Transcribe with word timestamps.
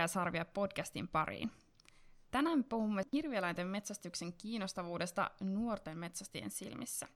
ja 0.00 0.08
Sarvia 0.08 0.44
podcastin 0.44 1.08
pariin. 1.08 1.50
Tänään 2.30 2.64
puhumme 2.64 3.02
hirvieläinten 3.12 3.66
metsästyksen 3.66 4.32
kiinnostavuudesta 4.32 5.30
nuorten 5.40 5.98
metsästäjien 5.98 6.50
silmissä. 6.50 7.08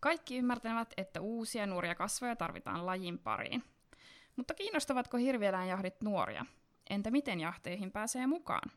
Kaikki 0.00 0.36
ymmärtävät, 0.36 0.94
että 0.96 1.20
uusia 1.20 1.66
nuoria 1.66 1.94
kasvoja 1.94 2.36
tarvitaan 2.36 2.86
lajin 2.86 3.18
pariin. 3.18 3.62
Mutta 4.36 4.54
kiinnostavatko 4.54 5.16
hirvieläinjahdit 5.16 6.02
nuoria? 6.02 6.46
Entä 6.90 7.10
miten 7.10 7.40
jahteihin 7.40 7.92
pääsee 7.92 8.26
mukaan? 8.26 8.70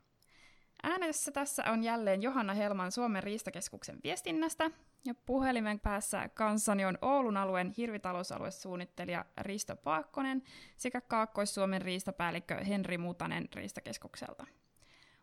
Äänessä 0.83 1.31
tässä 1.31 1.63
on 1.71 1.83
jälleen 1.83 2.21
Johanna 2.21 2.53
Helman 2.53 2.91
Suomen 2.91 3.23
riistakeskuksen 3.23 3.99
viestinnästä, 4.03 4.71
ja 5.05 5.13
puhelimen 5.25 5.79
päässä 5.79 6.29
kanssani 6.29 6.85
on 6.85 6.97
Oulun 7.01 7.37
alueen 7.37 7.73
hirvitalousaluesuunnittelija 7.77 9.25
Risto 9.41 9.75
Paakkonen 9.75 10.43
sekä 10.77 11.01
Kaakkois-Suomen 11.01 11.81
riistapäällikkö 11.81 12.55
Henri 12.55 12.97
Mutanen 12.97 13.47
riistakeskukselta. 13.55 14.45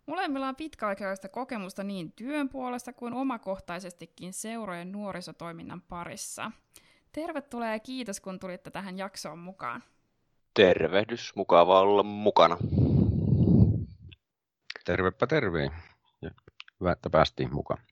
Molemmilla 0.07 0.49
on 0.49 0.57
pitkäaikaista 0.57 1.29
kokemusta 1.29 1.83
niin 1.83 2.13
työn 2.13 2.49
puolesta 2.49 2.93
kuin 2.93 3.15
omakohtaisestikin 3.15 4.33
seurojen 4.33 4.93
nuorisotoiminnan 4.93 5.83
parissa. 5.83 6.51
Tervetuloa 7.13 7.69
ja 7.69 7.79
kiitos, 7.79 8.21
kun 8.21 8.39
tulitte 8.39 8.71
tähän 8.71 8.99
jaksoon 8.99 9.39
mukaan. 9.39 9.83
Tervehdys, 10.55 11.33
mukava 11.37 11.81
olla 11.81 12.03
mukana. 12.03 12.57
Tervepä 14.87 15.27
terve. 15.27 15.71
Ja 16.23 16.31
hyvä, 16.81 16.93
että 16.93 17.11
päästiin 17.11 17.55
mukaan. 17.55 17.83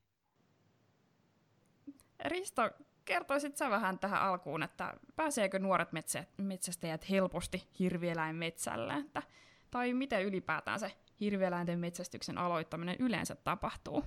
Risto, 2.25 2.71
kertoisit 3.05 3.57
sä 3.57 3.71
vähän 3.71 3.99
tähän 3.99 4.23
alkuun, 4.23 4.63
että 4.63 4.95
pääseekö 5.17 5.59
nuoret 5.59 5.93
metsä, 5.93 6.25
metsästäjät 6.37 7.11
helposti 7.11 7.69
hirvieläinmetsälle, 7.79 8.95
että, 8.95 9.23
tai 9.71 9.93
miten 9.93 10.25
ylipäätään 10.25 10.81
se 10.81 10.93
hirvieläinten 11.21 11.79
metsästyksen 11.79 12.39
aloittaminen 12.39 12.97
yleensä 12.99 13.35
tapahtuu? 13.35 14.05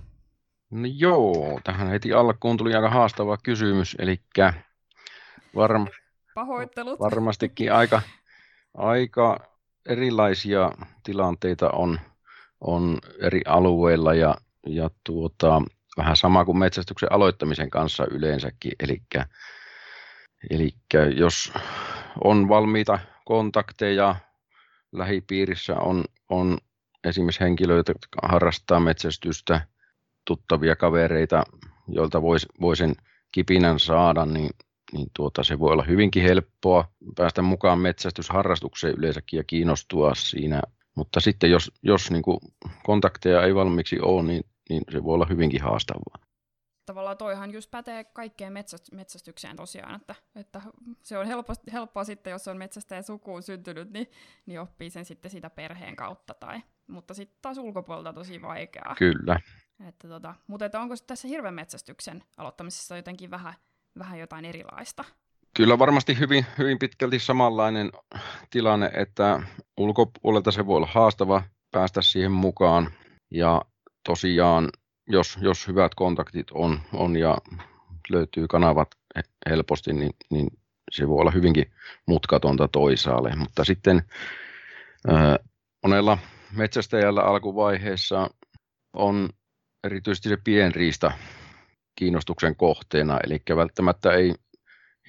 No 0.70 0.88
joo, 0.94 1.60
tähän 1.64 1.88
heti 1.88 2.12
alkuun 2.12 2.56
tuli 2.56 2.74
aika 2.74 2.90
haastava 2.90 3.36
kysymys, 3.42 3.96
eli 3.98 4.20
varm, 5.54 5.86
Pahoittelut. 6.34 7.00
varmastikin 7.00 7.72
aika, 7.72 8.02
aika 8.74 9.40
erilaisia 9.88 10.72
tilanteita 11.02 11.70
on, 11.70 12.00
on 12.60 12.98
eri 13.20 13.40
alueilla 13.46 14.14
ja, 14.14 14.34
ja 14.66 14.90
tuota, 15.04 15.62
vähän 15.96 16.16
sama 16.16 16.44
kuin 16.44 16.58
metsästyksen 16.58 17.12
aloittamisen 17.12 17.70
kanssa 17.70 18.06
yleensäkin. 18.10 18.72
Eli, 20.50 20.72
jos 21.16 21.52
on 22.24 22.48
valmiita 22.48 22.98
kontakteja, 23.24 24.16
lähipiirissä 24.92 25.76
on, 25.76 26.04
on 26.28 26.58
esimerkiksi 27.04 27.40
henkilöitä, 27.40 27.90
jotka 27.92 28.28
harrastaa 28.28 28.80
metsästystä, 28.80 29.66
tuttavia 30.24 30.76
kavereita, 30.76 31.42
joilta 31.88 32.22
voisi 32.22 32.46
vois 32.60 32.78
sen 32.78 32.94
kipinän 33.32 33.80
saada, 33.80 34.26
niin, 34.26 34.50
niin 34.92 35.06
tuota, 35.16 35.44
se 35.44 35.58
voi 35.58 35.72
olla 35.72 35.84
hyvinkin 35.84 36.22
helppoa 36.22 36.92
päästä 37.16 37.42
mukaan 37.42 37.78
metsästysharrastukseen 37.78 38.94
yleensäkin 38.98 39.36
ja 39.36 39.44
kiinnostua 39.44 40.14
siinä. 40.14 40.62
Mutta 40.98 41.20
sitten 41.20 41.50
jos, 41.50 41.72
jos 41.82 42.10
niin 42.10 42.22
kuin 42.22 42.38
kontakteja 42.84 43.42
ei 43.42 43.54
valmiiksi 43.54 44.00
ole, 44.00 44.22
niin 44.22 44.44
niin 44.68 44.82
se 44.90 45.04
voi 45.04 45.14
olla 45.14 45.26
hyvinkin 45.30 45.62
haastavaa. 45.62 46.28
Tavallaan 46.86 47.16
toihan 47.16 47.52
just 47.52 47.70
pätee 47.70 48.04
kaikkeen 48.04 48.52
metsästykseen 48.92 49.56
tosiaan, 49.56 50.00
että, 50.00 50.14
että 50.34 50.62
se 51.02 51.18
on 51.18 51.26
helppo, 51.26 51.52
helppoa 51.72 52.04
sitten, 52.04 52.30
jos 52.30 52.48
on 52.48 52.58
metsästäjän 52.58 53.04
sukuun 53.04 53.42
syntynyt, 53.42 53.90
niin, 53.90 54.10
niin 54.46 54.60
oppii 54.60 54.90
sen 54.90 55.04
sitten 55.04 55.30
sitä 55.30 55.50
perheen 55.50 55.96
kautta, 55.96 56.34
tai, 56.34 56.62
mutta 56.86 57.14
sitten 57.14 57.38
taas 57.42 57.58
ulkopuolelta 57.58 58.12
tosi 58.12 58.42
vaikeaa. 58.42 58.94
Kyllä. 58.98 59.40
Että 59.88 60.08
tota, 60.08 60.34
mutta 60.46 60.64
että 60.64 60.80
onko 60.80 60.94
tässä 61.06 61.28
hirven 61.28 61.54
metsästyksen 61.54 62.24
aloittamisessa 62.36 62.96
jotenkin 62.96 63.30
vähän, 63.30 63.54
vähän 63.98 64.18
jotain 64.18 64.44
erilaista? 64.44 65.04
Kyllä 65.58 65.78
varmasti 65.78 66.18
hyvin, 66.18 66.46
hyvin 66.58 66.78
pitkälti 66.78 67.18
samanlainen 67.18 67.90
tilanne, 68.50 68.90
että 68.94 69.42
ulkopuolelta 69.76 70.52
se 70.52 70.66
voi 70.66 70.76
olla 70.76 70.88
haastava 70.92 71.42
päästä 71.70 72.02
siihen 72.02 72.32
mukaan. 72.32 72.90
Ja 73.30 73.62
tosiaan, 74.08 74.68
jos, 75.08 75.38
jos 75.40 75.68
hyvät 75.68 75.94
kontaktit 75.94 76.46
on, 76.50 76.80
on 76.92 77.16
ja 77.16 77.38
löytyy 78.08 78.48
kanavat 78.48 78.88
helposti, 79.50 79.92
niin, 79.92 80.10
niin 80.30 80.48
se 80.90 81.08
voi 81.08 81.20
olla 81.20 81.30
hyvinkin 81.30 81.72
mutkatonta 82.06 82.68
toisaalle. 82.68 83.36
Mutta 83.36 83.64
sitten 83.64 84.02
ää, 85.08 85.38
monella 85.82 86.18
metsästäjällä 86.52 87.22
alkuvaiheessa 87.22 88.30
on 88.92 89.28
erityisesti 89.84 90.28
se 90.28 90.36
pienriista 90.44 91.12
kiinnostuksen 91.94 92.56
kohteena, 92.56 93.18
eli 93.24 93.42
välttämättä 93.56 94.12
ei 94.12 94.34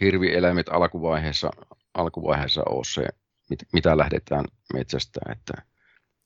hirvieläimet 0.01 0.69
alkuvaiheessa, 0.69 1.49
alkuvaiheessa 1.93 2.63
ole 2.69 2.83
se, 2.85 3.05
mitä 3.73 3.97
lähdetään 3.97 4.45
metsästään. 4.73 5.31
Että 5.31 5.53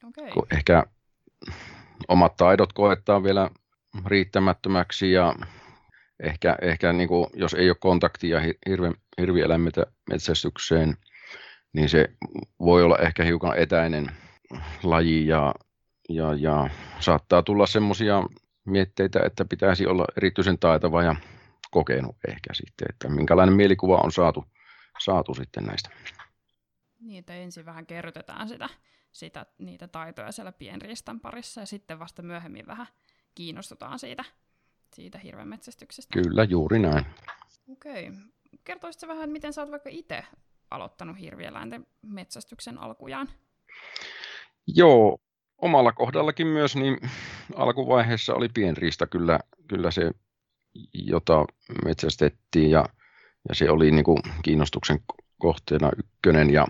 okay. 0.08 0.42
Ehkä 0.52 0.84
omat 2.08 2.36
taidot 2.38 2.74
koetaan 2.74 3.24
vielä 3.24 3.50
riittämättömäksi 4.06 5.12
ja 5.12 5.36
ehkä, 6.24 6.56
ehkä 6.62 6.94
niin 6.94 7.08
kuin, 7.08 7.28
jos 7.34 7.54
ei 7.54 7.70
ole 7.70 7.78
kontaktia 7.80 8.42
hirve, 8.70 8.92
hirvieläimetä 9.22 9.86
metsästykseen, 10.10 10.98
niin 11.74 11.90
se 11.90 12.10
voi 12.60 12.84
olla 12.84 12.98
ehkä 12.98 13.24
hiukan 13.24 13.58
etäinen 13.58 14.12
laji 14.84 15.28
ja, 15.28 15.56
ja, 16.10 16.34
ja 16.34 16.70
saattaa 17.00 17.44
tulla 17.44 17.66
semmoisia 17.66 18.24
mietteitä, 18.66 19.20
että 19.26 19.46
pitäisi 19.46 19.88
olla 19.88 20.06
erityisen 20.18 20.60
taitava 20.60 21.04
ja 21.04 21.16
kokenut 21.74 22.16
ehkä 22.28 22.54
sitten, 22.54 22.88
että 22.90 23.10
minkälainen 23.10 23.56
mielikuva 23.56 23.98
on 23.98 24.12
saatu, 24.12 24.46
saatu 25.00 25.34
sitten 25.34 25.64
näistä. 25.64 25.90
Niin, 27.00 27.20
että 27.20 27.34
ensin 27.34 27.66
vähän 27.66 27.86
kerrytetään 27.86 28.50
sitä 28.50 28.70
sitä, 29.14 29.46
niitä 29.58 29.88
taitoja 29.88 30.32
siellä 30.32 30.52
pienriistan 30.52 31.20
parissa 31.20 31.62
ja 31.62 31.66
sitten 31.66 32.00
vasta 32.00 32.22
myöhemmin 32.22 32.68
vähän 32.68 32.88
kiinnostutaan 33.36 34.00
siitä, 34.00 34.24
siitä 34.96 35.20
metsästyksestä. 35.46 36.22
Kyllä, 36.22 36.44
juuri 36.44 36.80
näin. 36.80 37.06
Okei. 37.72 38.10
Okay. 38.10 38.22
Kertoisitko 38.64 39.08
vähän, 39.08 39.30
miten 39.30 39.54
sä 39.54 39.62
oot 39.62 39.72
vaikka 39.72 39.90
itse 39.90 40.24
aloittanut 40.72 41.20
hirvieläinten 41.20 41.88
metsästyksen 42.02 42.78
alkujaan? 42.78 43.30
Joo, 44.68 45.18
omalla 45.58 45.92
kohdallakin 45.92 46.48
myös, 46.48 46.76
niin 46.76 46.98
alkuvaiheessa 47.56 48.34
oli 48.34 48.50
pienriista 48.54 49.08
kyllä, 49.08 49.40
kyllä 49.68 49.92
se, 49.92 50.12
jota 50.94 51.46
metsästettiin 51.86 52.72
ja, 52.72 52.86
ja 53.50 53.56
se 53.56 53.72
oli 53.72 53.92
niin 53.92 54.04
kuin 54.04 54.20
kiinnostuksen 54.44 55.00
kohteena 55.40 55.92
ykkönen 55.98 56.50
ja 56.50 56.68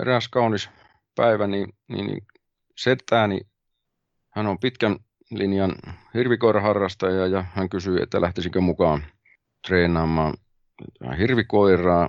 eräs 0.00 0.28
kaunis 0.28 0.70
päivä, 1.14 1.46
niin, 1.46 1.74
niin, 1.88 2.06
niin 2.06 3.46
hän 4.30 4.46
on 4.46 4.58
pitkän 4.58 4.96
linjan 5.30 5.74
hirvikoiraharrastaja 6.14 7.26
ja 7.26 7.44
hän 7.54 7.68
kysyi, 7.68 8.02
että 8.02 8.20
lähtisikö 8.20 8.60
mukaan 8.60 9.04
treenaamaan 9.66 10.34
hirvikoiraa. 11.18 12.08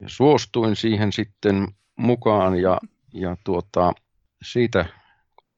Ja 0.00 0.08
suostuin 0.08 0.76
siihen 0.76 1.12
sitten 1.12 1.68
mukaan 1.96 2.56
ja, 2.60 2.80
ja 3.12 3.36
tuota, 3.44 3.92
siitä 4.42 4.86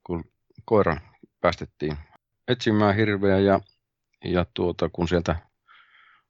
kun 0.04 0.24
koira 0.64 0.96
päästettiin 1.40 1.96
etsimään 2.48 2.94
hirveä 2.94 3.38
ja, 3.38 3.60
ja 4.24 4.46
tuota, 4.54 4.88
kun 4.88 5.08
sieltä 5.08 5.36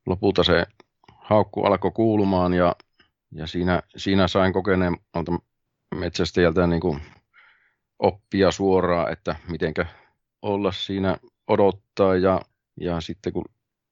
lopulta 0.06 0.44
se 0.44 0.66
haukku 1.08 1.64
alkoi 1.64 1.90
kuulumaan 1.90 2.54
ja, 2.54 2.76
ja 3.32 3.46
siinä, 3.46 3.82
siinä 3.96 4.28
sain 4.28 4.52
kokeneen 4.52 4.96
metsästäjältä 5.94 6.66
niin 6.66 6.80
kuin 6.80 7.00
oppia 7.98 8.52
suoraan, 8.52 9.12
että 9.12 9.36
mitenkä 9.48 9.86
olla 10.42 10.72
siinä 10.72 11.16
odottaa 11.48 12.16
ja, 12.16 12.40
ja 12.80 13.00
sitten 13.00 13.32
kun 13.32 13.44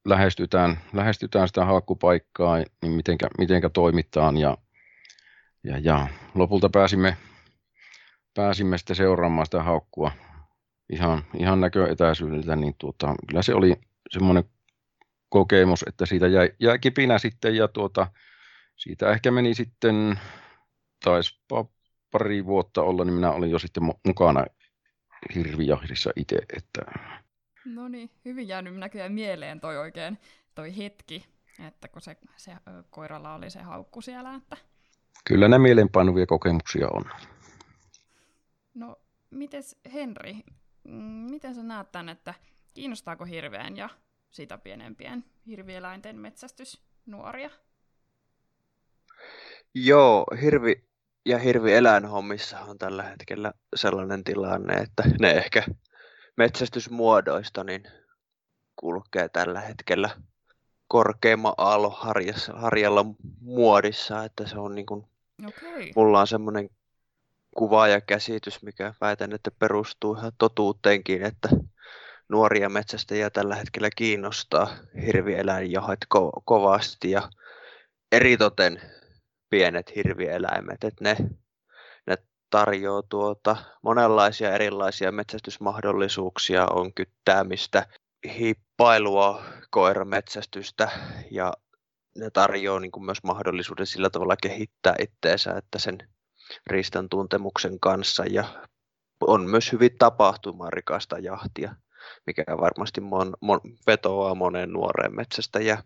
lähestytään, 0.04 0.78
lähestytään 0.92 1.48
sitä 1.48 1.64
haakkupaikkaa, 1.64 2.56
niin 2.56 2.92
mitenkä, 2.92 3.28
mitenkä 3.38 3.68
toimitaan 3.68 4.36
ja, 4.36 4.58
ja, 5.64 5.78
ja 5.78 6.06
lopulta 6.34 6.68
pääsimme, 6.68 7.16
pääsimme 8.34 8.78
sitten 8.78 8.96
seuraamaan 8.96 9.46
sitä 9.46 9.62
haukkua 9.62 10.12
ihan, 10.90 11.24
ihan 11.38 11.60
näköetäisyydeltä, 11.60 12.56
niin 12.56 12.74
tuota, 12.78 13.14
kyllä 13.28 13.42
se 13.42 13.54
oli 13.54 13.76
semmoinen 14.10 14.44
kokemus, 15.28 15.84
että 15.88 16.06
siitä 16.06 16.26
jäi, 16.26 16.50
jäi 16.60 16.78
kipinä 16.78 17.18
sitten 17.18 17.56
ja 17.56 17.68
tuota, 17.68 18.06
siitä 18.76 19.10
ehkä 19.10 19.30
meni 19.30 19.54
sitten, 19.54 20.18
taispa 21.04 21.64
pari 22.10 22.46
vuotta 22.46 22.82
olla, 22.82 23.04
niin 23.04 23.14
minä 23.14 23.30
olin 23.30 23.50
jo 23.50 23.58
sitten 23.58 23.82
mukana 24.06 24.44
hirvijahdissa 25.34 26.10
itse. 26.16 26.38
Että... 26.56 26.82
No 27.64 27.88
niin, 27.88 28.10
hyvin 28.24 28.48
jäänyt 28.48 28.76
näköjään 28.76 29.12
mieleen 29.12 29.60
toi 29.60 29.76
oikein 29.78 30.18
toi 30.54 30.76
hetki, 30.76 31.26
että 31.66 31.88
kun 31.88 32.02
se, 32.02 32.16
se 32.36 32.52
koiralla 32.90 33.34
oli 33.34 33.50
se 33.50 33.62
haukku 33.62 34.00
siellä. 34.00 34.34
Että... 34.34 34.56
Kyllä 35.24 35.48
ne 35.48 35.58
mieleenpainuvia 35.58 36.26
kokemuksia 36.26 36.88
on. 36.88 37.04
No, 38.74 38.96
mites 39.30 39.80
Henri, 39.92 40.36
miten 41.30 41.54
sä 41.54 41.62
näet 41.62 41.92
tämän, 41.92 42.08
että 42.08 42.34
kiinnostaako 42.74 43.24
hirveän 43.24 43.76
ja 43.76 43.88
sitä 44.30 44.58
pienempien 44.58 45.24
hirvieläinten 45.46 46.18
metsästys 46.18 46.82
nuoria? 47.06 47.50
Joo, 49.74 50.26
hirvi 50.42 50.84
ja 51.26 51.38
hirvieläinhommissa 51.38 52.60
on 52.60 52.78
tällä 52.78 53.02
hetkellä 53.02 53.52
sellainen 53.76 54.24
tilanne, 54.24 54.74
että 54.74 55.02
ne 55.20 55.30
ehkä 55.30 55.62
metsästysmuodoista 56.36 57.64
niin 57.64 57.82
kulkee 58.76 59.28
tällä 59.28 59.60
hetkellä 59.60 60.10
korkeimman 60.88 61.54
aallon 61.58 61.96
harjalla 62.54 63.04
muodissa, 63.40 64.24
että 64.24 64.46
se 64.46 64.58
on 64.58 64.74
niin 64.74 64.86
kuin, 64.86 65.06
okay. 65.46 65.90
mulla 65.96 66.20
on 66.20 66.26
semmoinen 66.26 66.70
kuva 67.56 67.88
ja 67.88 68.00
käsitys, 68.00 68.62
mikä 68.62 68.94
väitän, 69.00 69.32
että 69.32 69.50
perustuu 69.50 70.14
ihan 70.14 70.32
totuuteenkin, 70.38 71.22
että 71.22 71.48
nuoria 72.28 72.68
metsästäjiä 72.68 73.30
tällä 73.30 73.54
hetkellä 73.54 73.88
kiinnostaa 73.96 74.76
hirvieläinjahat 75.06 75.98
ko- 76.14 76.42
kovasti 76.44 77.10
ja 77.10 77.30
eritoten 78.12 78.80
pienet 79.50 79.96
hirvieläimet, 79.96 80.84
että 80.84 81.04
ne, 81.04 81.16
ne 82.06 82.16
tarjoaa 82.50 83.02
tuota 83.02 83.56
monenlaisia 83.82 84.52
erilaisia 84.52 85.12
metsästysmahdollisuuksia, 85.12 86.66
on 86.66 86.94
kyttäämistä, 86.94 87.86
hiippailua, 88.38 89.44
koirametsästystä 89.70 90.90
ja 91.30 91.52
ne 92.18 92.30
tarjoaa 92.30 92.80
niin 92.80 92.92
kuin 92.92 93.04
myös 93.04 93.22
mahdollisuuden 93.22 93.86
sillä 93.86 94.10
tavalla 94.10 94.36
kehittää 94.36 94.94
itteensä, 94.98 95.52
että 95.52 95.78
sen 95.78 95.98
riistan 96.66 97.08
tuntemuksen 97.08 97.80
kanssa 97.80 98.24
ja 98.24 98.44
on 99.20 99.50
myös 99.50 99.72
hyvin 99.72 99.98
tapahtumarikasta 99.98 101.18
jahtia, 101.18 101.74
mikä 102.26 102.44
varmasti 102.60 103.00
mon, 103.00 103.34
mon, 103.40 103.60
vetoaa 103.86 104.34
moneen 104.34 104.72
nuoreen 104.72 105.16
metsästäjään. 105.16 105.82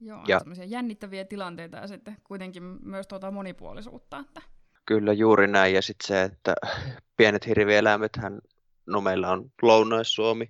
Joo, 0.00 0.20
ja 0.28 0.38
semmoisia 0.38 0.64
jännittäviä 0.64 1.24
tilanteita 1.24 1.76
ja 1.76 1.86
sitten 1.86 2.16
kuitenkin 2.24 2.62
myös 2.62 3.06
tuota 3.06 3.30
monipuolisuutta. 3.30 4.18
Että... 4.18 4.42
Kyllä, 4.86 5.12
juuri 5.12 5.46
näin. 5.46 5.74
Ja 5.74 5.82
sitten 5.82 6.06
se, 6.06 6.22
että 6.22 6.54
pienet 7.16 7.46
hirvieläimethän, 7.46 8.40
no 8.86 9.00
meillä 9.00 9.30
on 9.30 9.50
Lounais-Suomi, 9.62 10.46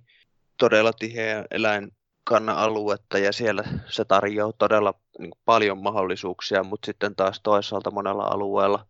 todella 0.57 0.93
tiheä 0.93 1.45
eläinkanna-aluetta 1.51 3.17
ja 3.17 3.33
siellä 3.33 3.63
se 3.87 4.05
tarjoaa 4.05 4.53
todella 4.53 4.93
niin 5.19 5.31
paljon 5.45 5.83
mahdollisuuksia, 5.83 6.63
mutta 6.63 6.85
sitten 6.85 7.15
taas 7.15 7.39
toisaalta 7.43 7.91
monella 7.91 8.23
alueella 8.23 8.87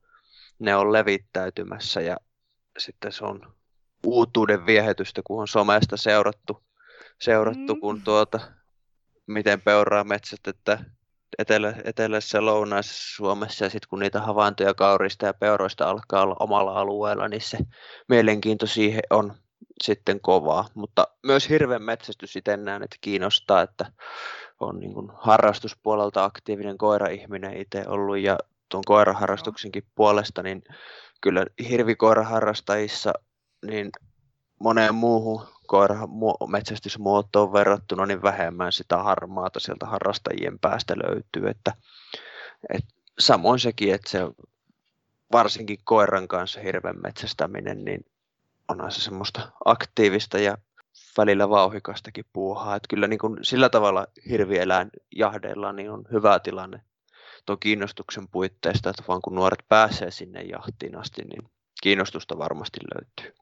ne 0.60 0.76
on 0.76 0.94
levittäytymässä 0.94 2.02
ja 2.02 2.18
sitten 2.78 3.12
se 3.12 3.26
on 3.26 3.54
uutuuden 4.06 4.66
viehetystä, 4.66 5.22
kun 5.24 5.42
on 5.42 5.48
somesta 5.48 5.98
seurattu, 5.98 6.64
seurattu 7.22 7.76
mm. 7.76 7.82
kun 7.82 8.02
tuota, 8.02 8.40
miten 9.28 9.62
peuraa 9.62 10.04
metsästettä 10.04 10.80
etelä, 11.38 11.74
etelässä 11.84 12.46
lounaisessa 12.46 13.16
Suomessa 13.16 13.66
ja 13.66 13.70
sitten 13.70 13.90
kun 13.90 14.00
niitä 14.00 14.22
havaintoja 14.22 14.74
kaurista 14.74 15.26
ja 15.26 15.34
peuroista 15.34 15.90
alkaa 15.90 16.24
olla 16.24 16.36
omalla 16.40 16.80
alueella, 16.80 17.28
niin 17.28 17.42
se 17.42 17.58
mielenkiinto 18.10 18.68
siihen 18.68 19.04
on 19.10 19.34
sitten 19.84 20.22
kovaa. 20.22 20.68
Mutta 20.74 21.08
myös 21.24 21.50
hirven 21.50 21.82
metsästys 21.82 22.36
itse 22.36 22.58
näen, 22.58 22.84
että 22.84 22.98
kiinnostaa, 23.02 23.62
että 23.62 23.92
on 24.60 24.80
niin 24.80 24.94
kuin 24.94 25.12
harrastuspuolelta 25.14 26.24
aktiivinen 26.24 26.78
koira-ihminen 26.78 27.58
itse 27.58 27.84
ollut 27.88 28.18
ja 28.18 28.38
tuon 28.70 28.84
koiraharrastuksenkin 28.86 29.84
puolesta, 29.96 30.44
niin 30.44 30.64
kyllä 31.22 31.46
hirvikoiraharrastajissa 31.70 33.14
niin 33.66 33.92
moneen 34.60 34.96
muuhun 34.96 35.48
koira 35.68 36.08
metsästysmuotoon 36.48 37.54
verrattuna 37.54 38.06
niin 38.06 38.22
vähemmän 38.22 38.72
sitä 38.72 38.98
harmaata 38.98 39.60
sieltä 39.60 39.86
harrastajien 39.86 40.60
päästä 40.60 40.94
löytyy. 40.98 41.50
Että, 41.50 41.74
et, 42.74 42.86
samoin 43.20 43.60
sekin, 43.60 43.94
että 43.94 44.10
se 44.10 44.20
varsinkin 45.32 45.78
koiran 45.84 46.28
kanssa 46.28 46.62
hirven 46.62 47.02
metsästäminen, 47.04 47.86
niin 47.86 48.06
onhan 48.68 48.92
se 48.92 49.02
semmoista 49.02 49.52
aktiivista 49.66 50.40
ja 50.40 50.58
välillä 51.18 51.50
vauhikastakin 51.50 52.26
puuhaa. 52.34 52.76
Että 52.76 52.88
kyllä 52.90 53.08
niin 53.08 53.20
kuin 53.20 53.38
sillä 53.42 53.70
tavalla 53.70 54.08
hirvieläin 54.30 54.90
jahdeilla 55.16 55.74
niin 55.74 55.92
on 55.92 56.04
hyvä 56.12 56.40
tilanne 56.40 56.82
tuon 57.46 57.60
kiinnostuksen 57.60 58.28
puitteista, 58.28 58.90
että 58.90 59.04
vaan 59.08 59.22
kun 59.22 59.36
nuoret 59.36 59.66
pääsee 59.70 60.12
sinne 60.12 60.42
jahtiin 60.42 60.98
asti, 60.98 61.22
niin 61.22 61.50
kiinnostusta 61.82 62.38
varmasti 62.38 62.80
löytyy. 62.96 63.36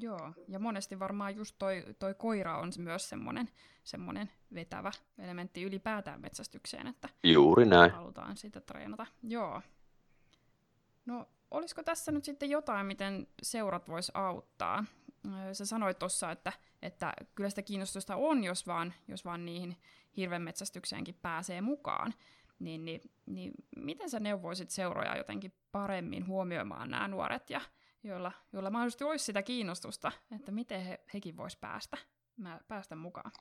Joo, 0.00 0.32
ja 0.48 0.58
monesti 0.58 0.98
varmaan 0.98 1.36
just 1.36 1.56
toi, 1.58 1.84
toi 1.98 2.14
koira 2.14 2.58
on 2.58 2.72
myös 2.78 3.08
semmoinen, 3.08 3.48
semmoinen 3.84 4.30
vetävä 4.54 4.92
elementti 5.18 5.62
ylipäätään 5.62 6.20
metsästykseen, 6.20 6.86
että 6.86 7.08
Juuri 7.22 7.66
näin. 7.66 7.90
halutaan 7.90 8.36
sitä 8.36 8.60
treenata. 8.60 9.06
Joo. 9.22 9.62
No, 11.06 11.28
olisiko 11.50 11.82
tässä 11.82 12.12
nyt 12.12 12.24
sitten 12.24 12.50
jotain, 12.50 12.86
miten 12.86 13.26
seurat 13.42 13.88
vois 13.88 14.10
auttaa? 14.14 14.84
Sä 15.52 15.66
sanoit 15.66 15.98
tuossa, 15.98 16.30
että, 16.30 16.52
että 16.82 17.12
kyllä 17.34 17.50
sitä 17.50 17.62
kiinnostusta 17.62 18.16
on, 18.16 18.44
jos 18.44 18.66
vaan, 18.66 18.94
jos 19.08 19.24
vaan 19.24 19.44
niihin 19.44 19.76
hirvenmetsästykseenkin 20.16 21.14
pääsee 21.22 21.60
mukaan. 21.60 22.14
Niin, 22.60 22.84
niin, 22.84 23.00
niin 23.26 23.52
miten 23.76 24.10
sä 24.10 24.20
neuvoisit 24.20 24.70
seuroja 24.70 25.16
jotenkin 25.16 25.52
paremmin 25.72 26.26
huomioimaan 26.26 26.90
nämä 26.90 27.08
nuoret 27.08 27.50
ja 27.50 27.60
joilla, 28.04 28.32
joilla 28.52 28.70
mahdollisesti 28.70 29.04
olisi 29.04 29.24
sitä 29.24 29.42
kiinnostusta, 29.42 30.12
että 30.34 30.52
miten 30.52 30.80
he, 30.80 31.00
hekin 31.14 31.36
vois 31.36 31.56
päästä, 31.56 31.96
päästä 32.68 32.96
mukaan? 32.96 33.32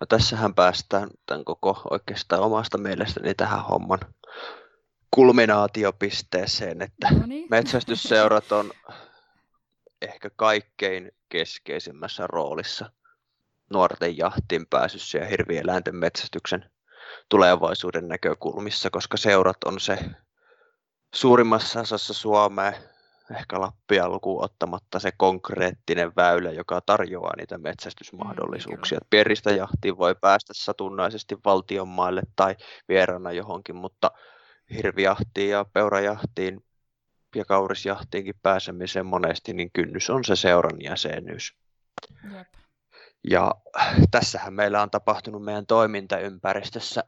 No 0.00 0.06
tässähän 0.06 0.54
päästään 0.54 1.08
tämän 1.26 1.44
koko 1.44 1.82
oikeastaan 1.90 2.42
omasta 2.42 2.78
mielestäni 2.78 3.34
tähän 3.34 3.64
homman 3.64 4.00
kulminaatiopisteeseen, 5.10 6.82
että 6.82 7.08
no 7.10 7.26
niin. 7.26 7.46
metsästysseurat 7.50 8.52
on 8.52 8.70
ehkä 10.02 10.30
kaikkein 10.36 11.12
keskeisimmässä 11.28 12.26
roolissa 12.26 12.90
nuorten 13.72 14.16
jahtiin 14.16 14.66
pääsyssä 14.66 15.18
ja 15.18 15.26
hirvieläinten 15.26 15.96
metsästyksen 15.96 16.70
tulevaisuuden 17.28 18.08
näkökulmissa, 18.08 18.90
koska 18.90 19.16
seurat 19.16 19.64
on 19.64 19.80
se 19.80 19.98
suurimmassa 21.14 21.80
osassa 21.80 22.14
Suomea 22.14 22.72
ehkä 23.30 23.60
Lappia 23.60 24.08
lukuun 24.08 24.44
ottamatta 24.44 24.98
se 25.00 25.10
konkreettinen 25.16 26.12
väylä, 26.16 26.50
joka 26.50 26.80
tarjoaa 26.80 27.36
niitä 27.36 27.58
metsästysmahdollisuuksia. 27.58 28.98
Mm, 28.98 29.06
Pieristä 29.10 29.50
jahtiin 29.50 29.98
voi 29.98 30.14
päästä 30.20 30.52
satunnaisesti 30.56 31.36
valtionmaille 31.44 32.22
tai 32.36 32.56
vierana 32.88 33.32
johonkin, 33.32 33.76
mutta 33.76 34.10
hirvijahtiin 34.76 35.50
ja 35.50 35.64
peurajahtiin 35.72 36.64
ja 37.34 37.44
kaurisjahtiinkin 37.44 38.34
pääsemiseen 38.42 39.06
monesti, 39.06 39.52
niin 39.52 39.70
kynnys 39.72 40.10
on 40.10 40.24
se 40.24 40.36
seuran 40.36 40.82
jäsenyys. 40.82 41.54
Jep. 42.34 42.65
Ja 43.30 43.54
tässähän 44.10 44.54
meillä 44.54 44.82
on 44.82 44.90
tapahtunut 44.90 45.44
meidän 45.44 45.66
toimintaympäristössä 45.66 47.04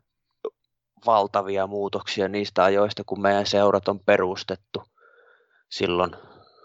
valtavia 1.07 1.67
muutoksia 1.67 2.29
niistä 2.29 2.65
ajoista, 2.65 3.03
kun 3.07 3.23
meidän 3.23 3.47
seurat 3.47 3.89
on 3.89 4.01
perustettu– 4.01 4.83
silloin 5.69 6.11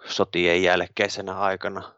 sotien 0.05 0.63
jälkeisenä 0.63 1.39
aikana 1.39 1.93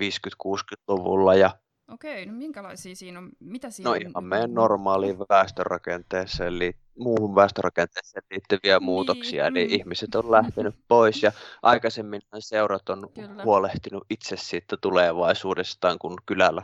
50-60-luvulla. 0.00 1.34
Ja 1.34 1.50
Okei, 1.92 2.26
no 2.26 2.32
minkälaisia 2.32 2.96
siinä 2.96 3.18
on? 3.18 3.30
Mitä 3.40 3.70
siinä 3.70 3.90
no 3.90 3.94
ihan 3.94 4.12
on? 4.14 4.24
meidän 4.24 4.54
normaaliin 4.54 5.18
väestörakenteeseen, 5.18 6.48
eli 6.48 6.76
muuhun 6.98 7.34
väestörakenteeseen 7.34 8.22
liittyviä 8.30 8.78
niin, 8.78 8.84
muutoksia, 8.84 9.44
mm. 9.44 9.48
eli 9.48 9.66
ihmiset 9.70 10.14
on 10.14 10.30
lähtenyt 10.30 10.74
pois 10.88 11.22
ja 11.22 11.32
aikaisemmin 11.62 12.20
seurat 12.38 12.88
on 12.88 13.10
Kyllä. 13.14 13.44
huolehtinut 13.44 14.04
itse 14.10 14.36
siitä 14.36 14.76
tulevaisuudestaan, 14.80 15.98
kun 15.98 16.16
kylällä 16.26 16.62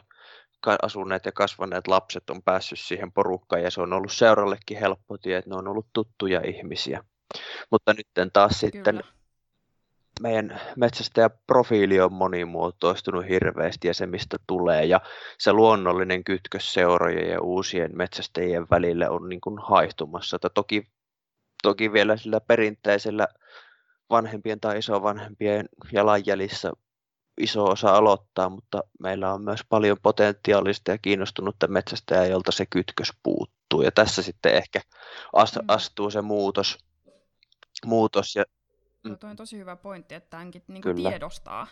asuneet 0.83 1.25
ja 1.25 1.33
kasvaneet 1.33 1.87
lapset 1.87 2.30
on 2.30 2.42
päässyt 2.42 2.78
siihen 2.78 3.12
porukkaan 3.12 3.62
ja 3.62 3.71
se 3.71 3.80
on 3.80 3.92
ollut 3.92 4.12
seurallekin 4.12 4.78
helppo 4.78 5.18
tie, 5.18 5.37
että 5.37 5.50
ne 5.50 5.56
on 5.56 5.68
ollut 5.68 5.87
tuttuja 5.92 6.40
ihmisiä. 6.47 7.04
Mutta 7.71 7.94
nyt 7.94 8.33
taas 8.33 8.61
Kyllä. 8.61 8.73
sitten 8.73 9.02
meidän 10.21 10.61
metsästäjäprofiili 10.76 12.00
on 12.00 12.12
monimuotoistunut 12.12 13.28
hirveästi 13.28 13.88
ja 13.88 13.94
se 13.94 14.06
mistä 14.06 14.37
tulee 14.47 14.85
ja 14.85 15.00
se 15.38 15.52
luonnollinen 15.52 16.25
kytkös 16.25 16.75
seurojen 16.75 17.30
ja 17.30 17.40
uusien 17.40 17.97
metsästäjien 17.97 18.66
välille 18.71 19.09
on 19.09 19.28
niin 19.28 19.40
kuin 19.40 19.59
haihtumassa. 19.59 20.37
Että 20.37 20.50
toki, 20.50 20.88
toki 21.62 21.92
vielä 21.92 22.16
sillä 22.16 22.40
perinteisellä 22.40 23.28
vanhempien 24.11 24.61
tai 24.61 24.78
isovanhempien 24.78 25.68
jalanjäljissä 25.92 26.73
iso 27.38 27.64
osa 27.64 27.97
aloittaa, 27.97 28.49
mutta 28.49 28.85
meillä 29.00 29.33
on 29.33 29.45
myös 29.45 29.61
paljon 29.69 29.97
potentiaalista 30.03 30.91
ja 30.91 30.99
kiinnostunutta 30.99 31.69
metsästäjää, 31.69 32.26
jolta 32.26 32.53
se 32.53 32.67
kytkös 32.67 33.12
puuttuu. 33.23 33.83
Ja 33.83 33.93
tässä 33.93 34.23
sitten 34.23 34.55
ehkä 34.55 34.81
mm. 35.62 35.64
astuu 35.69 36.11
se 36.11 36.23
muutos, 36.23 36.79
muutos 37.85 38.37
ja 38.37 38.45
Mm. 39.05 39.19
Tuo 39.19 39.31
on 39.31 39.37
tosi 39.37 39.59
hyvä 39.59 39.76
pointti, 39.76 40.14
että 40.14 40.31
tämänkin 40.31 40.62
niin 40.69 40.83
kuin 40.83 40.97
tiedostaa, 40.97 41.67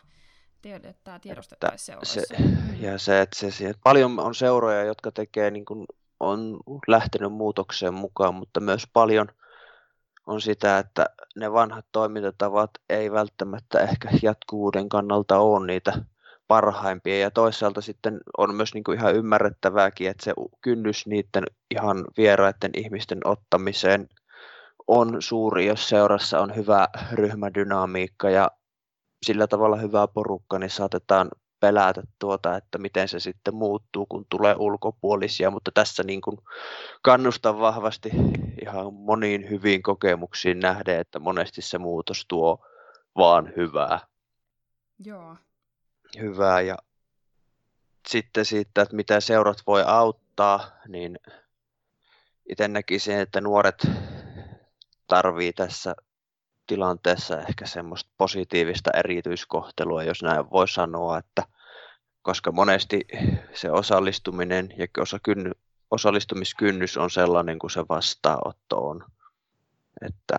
että 0.64 0.94
tämä 1.04 1.18
tiedostettaisiin 1.18 1.98
Se, 2.02 2.22
mm. 2.38 2.82
ja 2.82 2.98
se, 2.98 3.20
että 3.20 3.38
se, 3.38 3.50
se, 3.50 3.74
paljon 3.84 4.18
on 4.18 4.34
seuroja, 4.34 4.84
jotka 4.84 5.12
tekee, 5.12 5.50
niin 5.50 5.64
kuin, 5.64 5.86
on 6.20 6.60
lähtenyt 6.86 7.32
muutokseen 7.32 7.94
mukaan, 7.94 8.34
mutta 8.34 8.60
myös 8.60 8.86
paljon 8.92 9.28
on 10.26 10.40
sitä, 10.40 10.78
että 10.78 11.06
ne 11.36 11.52
vanhat 11.52 11.86
toimintatavat 11.92 12.70
ei 12.88 13.12
välttämättä 13.12 13.80
ehkä 13.80 14.08
jatkuvuuden 14.22 14.88
kannalta 14.88 15.38
ole 15.38 15.66
niitä 15.66 15.92
parhaimpia. 16.48 17.18
Ja 17.18 17.30
toisaalta 17.30 17.80
sitten 17.80 18.20
on 18.38 18.54
myös 18.54 18.74
niin 18.74 18.84
kuin 18.84 18.98
ihan 18.98 19.14
ymmärrettävääkin, 19.14 20.10
että 20.10 20.24
se 20.24 20.34
kynnys 20.60 21.06
niiden 21.06 21.44
ihan 21.70 22.04
vieraiden 22.16 22.70
ihmisten 22.76 23.18
ottamiseen 23.24 24.08
on 24.86 25.16
suuri, 25.22 25.66
jos 25.66 25.88
seurassa 25.88 26.40
on 26.40 26.56
hyvä 26.56 26.88
ryhmädynamiikka 27.12 28.30
ja 28.30 28.50
sillä 29.26 29.46
tavalla 29.46 29.76
hyvä 29.76 30.08
porukka, 30.08 30.58
niin 30.58 30.70
saatetaan 30.70 31.30
pelätä 31.62 32.02
tuota, 32.18 32.56
että 32.56 32.78
miten 32.78 33.08
se 33.08 33.20
sitten 33.20 33.54
muuttuu, 33.54 34.06
kun 34.06 34.26
tulee 34.28 34.54
ulkopuolisia, 34.58 35.50
mutta 35.50 35.70
tässä 35.74 36.02
niin 36.02 36.20
kuin 36.20 36.38
kannustan 37.02 37.58
vahvasti 37.58 38.10
ihan 38.62 38.94
moniin 38.94 39.50
hyviin 39.50 39.82
kokemuksiin 39.82 40.60
nähden, 40.60 41.00
että 41.00 41.18
monesti 41.18 41.62
se 41.62 41.78
muutos 41.78 42.24
tuo 42.28 42.66
vaan 43.16 43.52
hyvää. 43.56 44.00
Joo. 45.04 45.36
Hyvää 46.20 46.60
ja 46.60 46.76
sitten 48.08 48.44
siitä, 48.44 48.82
että 48.82 48.96
mitä 48.96 49.20
seurat 49.20 49.58
voi 49.66 49.82
auttaa, 49.86 50.60
niin 50.88 51.18
itse 52.48 52.68
näkisin, 52.68 53.18
että 53.18 53.40
nuoret 53.40 53.86
tarvii 55.06 55.52
tässä 55.52 55.94
tilanteessa 56.66 57.40
ehkä 57.40 57.66
semmoista 57.66 58.10
positiivista 58.18 58.90
erityiskohtelua, 58.94 60.02
jos 60.02 60.22
näin 60.22 60.50
voi 60.50 60.68
sanoa, 60.68 61.18
että 61.18 61.42
koska 62.22 62.52
monesti 62.52 63.00
se 63.54 63.70
osallistuminen 63.70 64.68
ja 64.76 64.86
osa 64.98 65.18
kynny, 65.22 65.52
osallistumiskynnys 65.90 66.96
on 66.96 67.10
sellainen 67.10 67.58
kuin 67.58 67.70
se 67.70 67.80
vastaanotto 67.88 68.88
on. 68.88 69.04
Että 70.06 70.36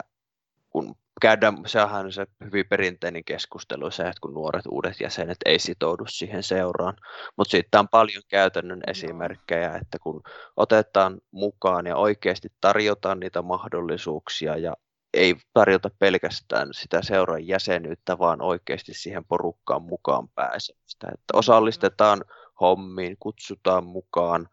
kun 0.70 0.96
käydään, 1.22 1.58
sehän 1.66 2.06
on 2.06 2.12
se 2.12 2.26
hyvin 2.44 2.66
perinteinen 2.70 3.24
keskustelu, 3.24 3.92
se, 3.92 4.04
että 4.04 4.22
kun 4.22 4.34
nuoret 4.34 4.66
uudet 4.72 5.02
jäsenet 5.02 5.38
ei 5.46 5.60
sitoudu 5.60 6.04
siihen 6.08 6.44
seuraan. 6.44 6.96
Mutta 7.38 7.52
siitä 7.52 7.80
on 7.80 7.90
paljon 7.90 8.24
käytännön 8.28 8.82
esimerkkejä, 8.88 9.76
että 9.76 10.00
kun 10.00 10.22
otetaan 10.58 11.22
mukaan 11.32 11.86
ja 11.86 11.96
oikeasti 11.96 12.50
tarjotaan 12.62 13.20
niitä 13.20 13.42
mahdollisuuksia 13.42 14.58
ja 14.58 14.74
ei 15.14 15.36
tarjota 15.54 15.90
pelkästään 16.00 16.70
sitä 16.72 17.02
seuran 17.02 17.48
jäsenyyttä, 17.48 18.20
vaan 18.20 18.42
oikeasti 18.42 18.94
siihen 18.94 19.26
porukkaan 19.26 19.82
mukaan 19.82 20.30
pääsemistä. 20.30 21.08
Että 21.14 21.38
osallistetaan 21.38 22.26
hommiin, 22.62 23.18
kutsutaan 23.20 23.86
mukaan 23.86 24.50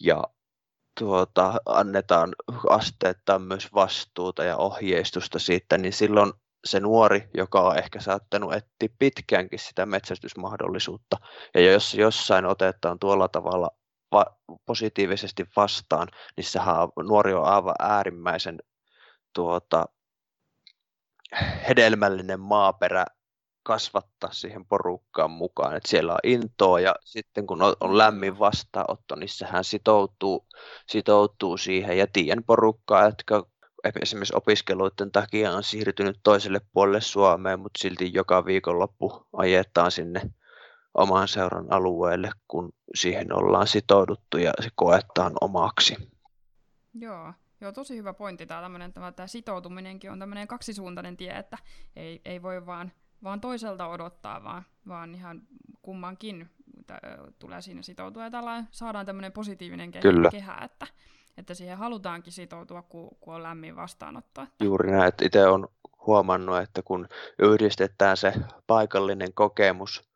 ja 0.00 0.24
tuota, 0.98 1.54
annetaan 1.66 2.34
asteettaan 2.70 3.42
myös 3.42 3.74
vastuuta 3.74 4.44
ja 4.44 4.56
ohjeistusta 4.56 5.38
siitä, 5.38 5.78
niin 5.78 5.92
silloin 5.92 6.32
se 6.64 6.80
nuori, 6.80 7.28
joka 7.34 7.60
on 7.60 7.78
ehkä 7.78 8.00
saattanut 8.00 8.52
etsiä 8.52 8.96
pitkäänkin 8.98 9.58
sitä 9.58 9.86
metsästysmahdollisuutta, 9.86 11.16
ja 11.54 11.72
jos 11.72 11.94
jossain 11.94 12.46
otetaan 12.46 12.98
tuolla 12.98 13.28
tavalla 13.28 13.70
va- 14.12 14.36
positiivisesti 14.66 15.44
vastaan, 15.56 16.08
niin 16.36 16.44
sehän 16.44 16.76
nuori 17.08 17.34
on 17.34 17.44
aivan 17.44 17.74
äärimmäisen 17.78 18.58
tuota, 19.34 19.86
hedelmällinen 21.68 22.40
maaperä 22.40 23.04
kasvattaa 23.62 24.32
siihen 24.32 24.66
porukkaan 24.66 25.30
mukaan. 25.30 25.76
Et 25.76 25.86
siellä 25.86 26.12
on 26.12 26.18
intoa 26.22 26.80
ja 26.80 26.94
sitten 27.04 27.46
kun 27.46 27.62
on 27.80 27.98
lämmin 27.98 28.38
vastaanotto, 28.38 29.16
niin 29.16 29.28
sehän 29.28 29.64
sitoutuu, 29.64 30.46
sitoutuu 30.88 31.56
siihen. 31.56 31.98
Ja 31.98 32.06
tiedän 32.12 32.44
porukkaa, 32.44 33.04
jotka 33.04 33.46
esimerkiksi 34.02 34.36
opiskeluiden 34.36 35.12
takia 35.12 35.52
on 35.52 35.62
siirtynyt 35.62 36.20
toiselle 36.22 36.60
puolelle 36.72 37.00
Suomeen, 37.00 37.60
mutta 37.60 37.78
silti 37.78 38.10
joka 38.14 38.44
viikonloppu 38.44 39.26
ajetaan 39.32 39.90
sinne 39.90 40.20
oman 40.94 41.28
seuran 41.28 41.72
alueelle, 41.72 42.30
kun 42.48 42.72
siihen 42.94 43.32
ollaan 43.32 43.66
sitouduttu 43.66 44.38
ja 44.38 44.52
se 44.60 44.68
koetaan 44.74 45.32
omaksi. 45.40 45.96
Joo, 46.94 47.32
Joo, 47.64 47.72
tosi 47.72 47.96
hyvä 47.96 48.12
pointti 48.12 48.46
tämä 48.46 48.60
tämmöinen, 48.60 48.92
tämä, 48.92 49.12
tämä 49.12 49.26
sitoutuminenkin 49.26 50.10
on 50.10 50.18
tämmöinen 50.18 50.48
kaksisuuntainen 50.48 51.16
tie, 51.16 51.32
että 51.32 51.58
ei, 51.96 52.20
ei 52.24 52.42
voi 52.42 52.66
vaan, 52.66 52.92
vaan 53.22 53.40
toiselta 53.40 53.86
odottaa, 53.86 54.44
vaan, 54.44 54.62
vaan 54.88 55.14
ihan 55.14 55.42
kummankin 55.82 56.50
t- 56.86 57.38
tulee 57.38 57.62
siinä 57.62 57.82
sitoutua 57.82 58.24
ja 58.24 58.30
tällä 58.30 58.64
saadaan 58.70 59.06
tämmöinen 59.06 59.32
positiivinen 59.32 59.94
ke- 59.94 60.00
Kyllä. 60.00 60.30
kehä, 60.30 60.58
että, 60.64 60.86
että 61.38 61.54
siihen 61.54 61.78
halutaankin 61.78 62.32
sitoutua, 62.32 62.82
kun, 62.82 63.16
kun 63.20 63.34
on 63.34 63.42
lämmin 63.42 63.76
vastaanotto. 63.76 64.42
Että... 64.42 64.64
Juuri 64.64 64.90
näin, 64.90 65.08
että 65.08 65.24
itse 65.24 65.46
on 65.46 65.68
huomannut, 66.06 66.58
että 66.58 66.82
kun 66.82 67.08
yhdistetään 67.38 68.16
se 68.16 68.32
paikallinen 68.66 69.34
kokemus 69.34 70.14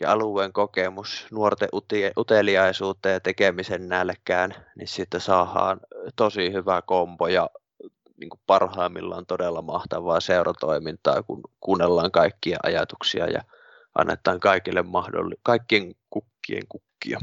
ja 0.00 0.12
alueen 0.12 0.52
kokemus 0.52 1.26
nuorten 1.30 1.68
uteliaisuuteen 2.16 3.12
ja 3.12 3.20
tekemisen 3.20 3.88
nälkään, 3.88 4.54
niin 4.76 4.88
sitten 4.88 5.20
saadaan 5.20 5.80
tosi 6.16 6.52
hyvä 6.52 6.82
kombo 6.82 7.28
ja 7.28 7.50
niin 8.20 8.30
kuin 8.30 8.40
parhaimmillaan 8.46 9.26
todella 9.26 9.62
mahtavaa 9.62 10.20
seuratoimintaa, 10.20 11.22
kun 11.22 11.40
kuunnellaan 11.60 12.10
kaikkia 12.10 12.58
ajatuksia 12.62 13.26
ja 13.26 13.42
annetaan 13.98 14.40
kaikille 14.40 14.82
mahdolli- 14.82 15.40
kaikkien 15.42 15.94
kukkien 16.10 16.62
kukkia. 16.68 17.18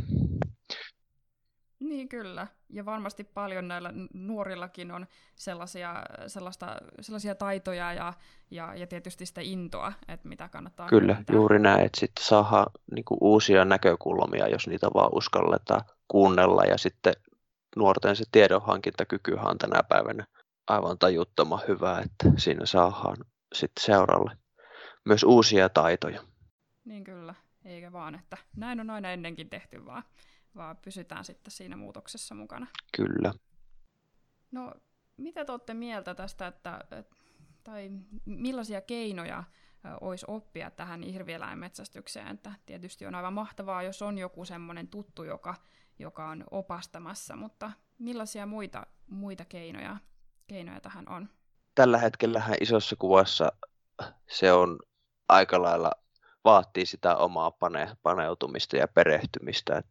Niin 1.79 2.09
kyllä, 2.09 2.47
ja 2.69 2.85
varmasti 2.85 3.23
paljon 3.23 3.67
näillä 3.67 3.93
nuorillakin 4.13 4.91
on 4.91 5.07
sellaisia, 5.35 6.03
sellaista, 6.27 6.75
sellaisia 7.01 7.35
taitoja 7.35 7.93
ja, 7.93 8.13
ja, 8.51 8.75
ja 8.75 8.87
tietysti 8.87 9.25
sitä 9.25 9.41
intoa, 9.43 9.93
että 10.07 10.27
mitä 10.27 10.49
kannattaa 10.49 10.89
Kyllä, 10.89 11.13
käyttää. 11.13 11.35
juuri 11.35 11.59
näin, 11.59 11.85
että 11.85 11.99
sitten 11.99 12.25
saadaan 12.25 12.65
niin 12.91 13.05
uusia 13.21 13.65
näkökulmia, 13.65 14.47
jos 14.47 14.67
niitä 14.67 14.87
vaan 14.93 15.09
uskalletaan 15.13 15.81
kuunnella 16.07 16.63
ja 16.63 16.77
sitten 16.77 17.13
nuorten 17.75 18.15
se 18.15 18.23
tiedonhankintakykyhän 18.31 19.47
on 19.47 19.57
tänä 19.57 19.83
päivänä 19.89 20.25
aivan 20.67 20.97
tajuttoman 20.97 21.61
hyvä, 21.67 21.99
että 21.99 22.31
siinä 22.37 22.65
saadaan 22.65 23.17
sitten 23.53 23.83
seuralle 23.85 24.37
myös 25.05 25.23
uusia 25.23 25.69
taitoja. 25.69 26.21
Niin 26.85 27.03
kyllä, 27.03 27.35
eikä 27.65 27.91
vaan, 27.91 28.15
että 28.15 28.37
näin 28.55 28.79
on 28.79 28.89
aina 28.89 29.11
ennenkin 29.11 29.49
tehty, 29.49 29.85
vaan 29.85 30.03
vaan 30.55 30.77
pysytään 30.77 31.25
sitten 31.25 31.51
siinä 31.51 31.75
muutoksessa 31.75 32.35
mukana. 32.35 32.67
Kyllä. 32.97 33.33
No, 34.51 34.73
mitä 35.17 35.45
te 35.45 35.51
olette 35.51 35.73
mieltä 35.73 36.15
tästä, 36.15 36.47
että, 36.47 36.83
tai 37.63 37.89
millaisia 38.25 38.81
keinoja 38.81 39.43
olisi 40.01 40.25
oppia 40.29 40.71
tähän 40.71 41.01
hirvieläinmetsästykseen? 41.01 42.27
Että 42.27 42.51
tietysti 42.65 43.05
on 43.05 43.15
aivan 43.15 43.33
mahtavaa, 43.33 43.83
jos 43.83 44.01
on 44.01 44.17
joku 44.17 44.45
semmoinen 44.45 44.87
tuttu, 44.87 45.23
joka, 45.23 45.55
joka 45.99 46.29
on 46.29 46.43
opastamassa, 46.51 47.35
mutta 47.35 47.71
millaisia 47.99 48.45
muita, 48.45 48.87
muita 49.07 49.45
keinoja, 49.45 49.97
keinoja 50.47 50.81
tähän 50.81 51.09
on? 51.09 51.29
Tällä 51.75 51.97
hetkellä 51.97 52.43
isossa 52.61 52.95
kuvassa 52.95 53.51
se 54.29 54.51
on 54.51 54.79
aika 55.29 55.61
lailla 55.61 55.91
vaatii 56.43 56.85
sitä 56.85 57.15
omaa 57.15 57.51
pane, 57.51 57.97
paneutumista 58.03 58.77
ja 58.77 58.87
perehtymistä. 58.87 59.77
Et, 59.77 59.85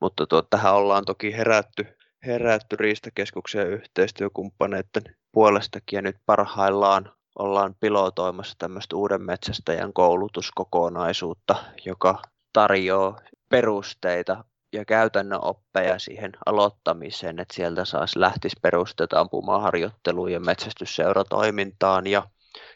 mutta 0.00 0.26
tuo, 0.26 0.42
tähän 0.42 0.74
ollaan 0.74 1.04
toki 1.04 1.32
herätty, 1.32 1.86
herätty 2.26 2.76
Riistakeskuksen 2.76 3.70
yhteistyökumppaneiden 3.70 5.16
puolestakin 5.32 5.96
ja 5.96 6.02
nyt 6.02 6.16
parhaillaan 6.26 7.15
ollaan 7.38 7.74
pilotoimassa 7.80 8.54
tämmöistä 8.58 8.96
uuden 8.96 9.22
metsästäjän 9.22 9.92
koulutuskokonaisuutta, 9.92 11.54
joka 11.84 12.22
tarjoaa 12.52 13.20
perusteita 13.48 14.44
ja 14.72 14.84
käytännön 14.84 15.44
oppeja 15.44 15.98
siihen 15.98 16.32
aloittamiseen, 16.46 17.40
että 17.40 17.54
sieltä 17.54 17.84
saisi 17.84 18.20
lähtisi 18.20 18.56
perusteet 18.62 19.12
ampumaharjoitteluun 19.12 20.32
ja 20.32 20.40
metsästysseuratoimintaan 20.40 22.06
ja 22.06 22.28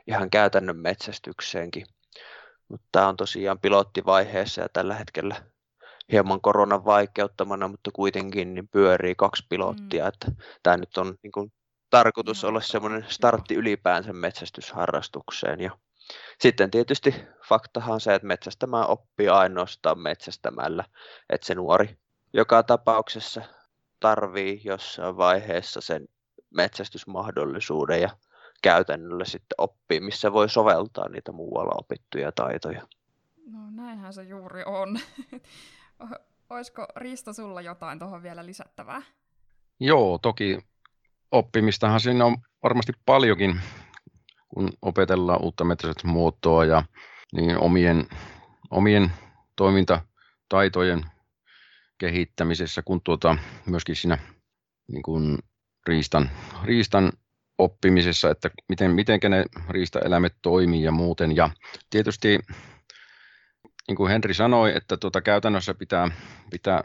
ihan 0.07 0.31
käytännön 0.31 0.76
metsästykseenkin. 0.76 1.87
Mutta 2.69 2.87
tämä 2.93 3.09
on 3.09 3.17
tosiaan 3.17 3.59
pilottivaiheessa 3.59 4.61
ja 4.61 4.69
tällä 4.73 4.95
hetkellä 4.95 5.37
hieman 6.12 6.40
koronan 6.40 6.85
vaikeuttamana, 6.85 7.69
mutta 7.69 7.90
kuitenkin 7.93 8.55
niin 8.55 8.69
pyörii 8.69 9.14
kaksi 9.14 9.47
pilottia. 9.49 10.05
Mm. 10.05 10.09
Että 10.09 10.33
tämä 10.62 10.76
nyt 10.76 10.99
on 10.99 11.14
niin 11.23 11.33
kuin, 11.33 11.52
tarkoitus 11.90 12.44
olla 12.44 12.61
semmoinen 12.61 13.06
startti 13.09 13.54
ylipäänsä 13.54 14.12
metsästysharrastukseen. 14.12 15.61
Ja 15.61 15.70
sitten 16.38 16.70
tietysti 16.70 17.14
faktahan 17.49 17.94
on 17.94 18.00
se, 18.00 18.14
että 18.14 18.28
metsästämään 18.28 18.88
oppii 18.88 19.28
ainoastaan 19.28 19.99
metsästämällä, 19.99 20.85
että 21.30 21.47
se 21.47 21.54
nuori 21.54 21.99
joka 22.32 22.62
tapauksessa 22.62 23.42
tarvii 24.00 24.61
jossain 24.64 25.16
vaiheessa 25.16 25.80
sen 25.80 26.09
metsästysmahdollisuuden 26.50 28.00
ja 28.00 28.11
käytännöllä 28.62 29.25
sitten 29.25 29.54
oppii, 29.59 30.00
missä 30.00 30.32
voi 30.32 30.49
soveltaa 30.49 31.09
niitä 31.09 31.32
muualla 31.32 31.75
opittuja 31.78 32.32
taitoja. 32.32 32.87
No 33.47 33.59
näinhän 33.70 34.12
se 34.12 34.23
juuri 34.23 34.62
on. 34.66 35.00
Olisiko 36.50 36.87
Risto 36.97 37.32
sulla 37.32 37.61
jotain 37.61 37.99
tuohon 37.99 38.23
vielä 38.23 38.47
lisättävää? 38.47 39.02
Joo, 39.80 40.18
toki 40.18 40.59
oppimistahan 41.33 42.01
siinä 42.01 42.25
on 42.25 42.37
varmasti 42.63 42.93
paljonkin, 43.07 43.61
kun 44.49 44.71
opetellaan 44.83 45.43
uutta 45.43 45.65
muotoa 46.05 46.65
ja 46.65 46.85
niin 47.33 47.59
omien, 47.59 48.07
omien 48.71 49.13
toimintataitojen 49.57 51.05
kehittämisessä, 51.99 52.83
kun 52.83 53.01
tuota, 53.05 53.37
myöskin 53.67 53.97
siinä 53.97 54.19
niin 54.93 55.03
kuin 55.03 55.39
riistan, 55.87 56.31
riistan 56.65 57.13
oppimisessa, 57.59 58.31
että 58.31 58.51
miten, 58.69 58.91
miten 58.91 59.21
ne 59.29 59.45
riistaeläimet 59.69 60.35
toimii 60.43 60.83
ja 60.83 60.93
muuten. 60.93 61.37
Ja 61.37 61.51
tietysti, 61.91 62.39
niin 63.89 63.97
kuin 63.97 64.11
Henri 64.11 64.35
sanoi, 64.35 64.77
että 64.77 64.97
tuota, 64.97 65.21
käytännössä 65.21 65.75
pitää, 65.75 66.11
pitää, 66.51 66.85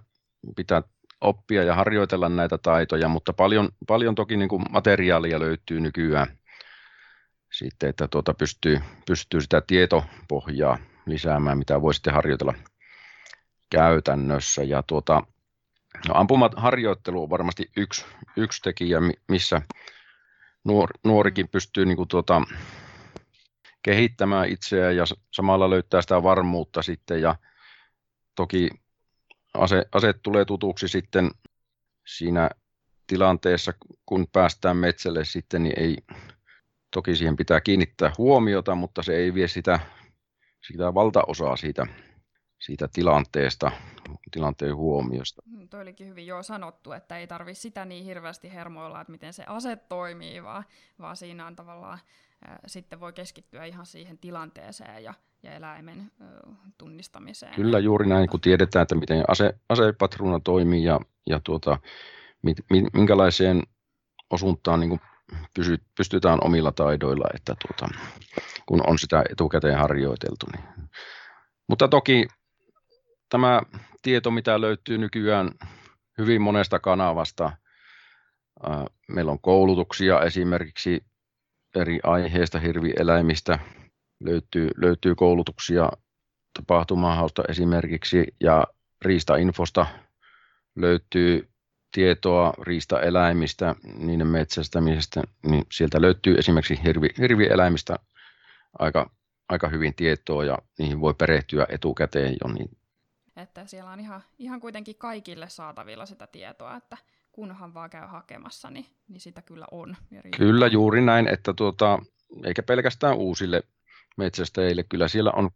pitää 0.56 0.84
oppia 1.22 1.63
ja 1.63 1.75
harjoitella 1.75 2.29
näitä 2.29 2.57
taitoja, 2.57 3.07
mutta 3.07 3.34
paljon, 3.34 3.69
paljon 3.88 4.15
toki 4.15 4.38
niin 4.38 4.50
kuin 4.50 4.63
materiaalia 4.69 5.39
löytyy 5.39 5.79
nykyään 5.79 6.38
sitten, 7.51 7.89
että 7.89 8.07
tuota 8.07 8.34
pystyy, 8.34 8.79
pystyy 9.07 9.41
sitä 9.41 9.62
tietopohjaa 9.67 10.77
lisäämään, 11.05 11.57
mitä 11.57 11.81
voi 11.81 11.93
sitten 11.93 12.13
harjoitella 12.13 12.53
käytännössä. 13.69 14.63
Ja 14.63 14.84
tuota, 14.84 15.24
no 16.07 16.13
ampumaharjoittelu 16.13 17.24
on 17.24 17.29
varmasti 17.29 17.72
yksi, 17.77 18.05
yksi 18.38 18.62
tekijä, 18.62 19.00
missä 19.27 19.62
nuor, 20.63 20.89
nuorikin 21.03 21.48
pystyy 21.48 21.86
niin 21.86 21.98
kuin 21.98 22.07
tuota, 22.07 22.41
kehittämään 23.84 24.50
itseään 24.50 24.95
ja 24.95 25.03
samalla 25.31 25.69
löytää 25.69 26.01
sitä 26.01 26.24
varmuutta 26.24 26.81
sitten 26.81 27.22
ja 27.22 27.36
toki 28.36 28.69
ase, 29.57 29.85
aseet 29.91 30.21
tulee 30.24 30.45
tutuksi 30.45 30.88
sitten 30.88 31.31
siinä 32.07 32.50
tilanteessa, 33.07 33.74
kun 34.05 34.27
päästään 34.33 34.77
metsälle 34.77 35.25
sitten, 35.25 35.63
niin 35.63 35.79
ei, 35.79 35.97
toki 36.91 37.15
siihen 37.15 37.35
pitää 37.35 37.62
kiinnittää 37.62 38.12
huomiota, 38.17 38.75
mutta 38.75 39.03
se 39.03 39.15
ei 39.15 39.33
vie 39.33 39.47
sitä, 39.47 39.79
sitä 40.67 40.93
valtaosaa 40.93 41.55
siitä, 41.55 41.88
siitä 42.59 42.88
tilanteesta, 42.93 43.71
tilanteen 44.31 44.75
huomiosta. 44.75 45.41
Mm, 45.45 45.69
toi 45.69 45.81
olikin 45.81 46.07
hyvin 46.07 46.27
jo 46.27 46.43
sanottu, 46.43 46.91
että 46.91 47.17
ei 47.17 47.27
tarvi 47.27 47.53
sitä 47.53 47.85
niin 47.85 48.05
hirveästi 48.05 48.53
hermoilla, 48.53 49.01
että 49.01 49.12
miten 49.12 49.33
se 49.33 49.43
ase 49.47 49.75
toimii, 49.75 50.43
vaan, 50.43 50.63
vaan 51.00 51.15
siinä 51.17 51.47
on 51.47 51.55
tavallaan 51.55 52.00
sitten 52.68 53.00
voi 53.00 53.14
keskittyä 53.14 53.66
ihan 53.66 53.86
siihen 53.86 54.18
tilanteeseen 54.18 55.04
ja, 55.04 55.14
ja 55.44 55.54
eläimen 55.54 56.12
tunnistamiseen. 56.78 57.56
Kyllä 57.56 57.80
juuri 57.80 58.08
näin, 58.08 58.30
kun 58.30 58.42
tiedetään, 58.42 58.84
että 58.84 58.96
miten 58.96 59.24
ase, 59.28 59.54
asepatruuna 59.70 60.40
toimii 60.40 60.84
ja, 60.84 61.00
ja 61.28 61.40
tuota, 61.44 61.80
mit, 62.42 62.58
minkälaiseen 62.94 63.64
osuntaan 64.30 64.80
niin 64.80 65.00
pysy, 65.56 65.78
pystytään 65.98 66.40
omilla 66.44 66.72
taidoilla, 66.72 67.25
että 67.36 67.56
tuota, 67.68 67.98
kun 68.66 68.90
on 68.90 69.00
sitä 69.00 69.24
etukäteen 69.32 69.78
harjoiteltu. 69.78 70.46
Niin. 70.54 70.90
Mutta 71.70 71.88
toki 71.88 72.28
tämä 73.30 73.62
tieto, 74.02 74.32
mitä 74.32 74.62
löytyy 74.62 74.98
nykyään 74.98 75.51
hyvin 76.18 76.42
monesta 76.42 76.79
kanavasta, 76.79 77.51
meillä 79.08 79.31
on 79.31 79.42
koulutuksia 79.42 80.22
esimerkiksi 80.22 81.05
eri 81.75 82.00
aiheista, 82.03 82.59
hirvieläimistä, 82.59 83.59
löytyy, 84.20 84.70
löytyy 84.77 85.16
koulutuksia 85.16 85.90
tapahtumahausta 86.53 87.44
esimerkiksi 87.50 88.24
ja 88.42 88.68
riistainfosta 89.01 89.85
löytyy 90.75 91.50
tietoa 91.92 92.53
riistaeläimistä, 92.61 93.75
niiden 93.98 94.27
metsästämisestä, 94.27 95.22
niin 95.46 95.66
sieltä 95.72 96.01
löytyy 96.01 96.35
esimerkiksi 96.35 96.83
hirvi, 96.83 97.09
hirvieläimistä 97.18 97.96
aika, 98.79 99.09
aika 99.50 99.70
hyvin 99.70 99.96
tietoa 99.96 100.46
ja 100.46 100.57
niihin 100.79 101.01
voi 101.01 101.14
perehtyä 101.14 101.66
etukäteen 101.70 102.35
jo. 102.44 102.53
Niin. 102.53 102.77
Että 103.35 103.66
siellä 103.66 103.92
on 103.92 104.00
ihan, 104.00 104.24
ihan 104.40 104.59
kuitenkin 104.59 104.96
kaikille 104.98 105.50
saatavilla 105.50 106.05
sitä 106.05 106.27
tietoa, 106.27 106.75
että 106.75 106.98
kunhan 107.35 107.74
vaan 107.74 107.89
käy 107.89 108.07
hakemassa, 108.07 108.69
niin, 108.69 108.85
niin 109.07 109.19
sitä 109.21 109.41
kyllä 109.41 109.65
on. 109.71 109.95
Kyllä 110.37 110.67
juuri 110.67 111.01
näin, 111.01 111.27
että 111.27 111.53
tuota, 111.53 112.00
eikä 112.43 112.63
pelkästään 112.63 113.17
uusille 113.17 113.63
metsästäjille, 114.17 114.83
kyllä 114.83 115.07
siellä 115.07 115.31
on, 115.31 115.50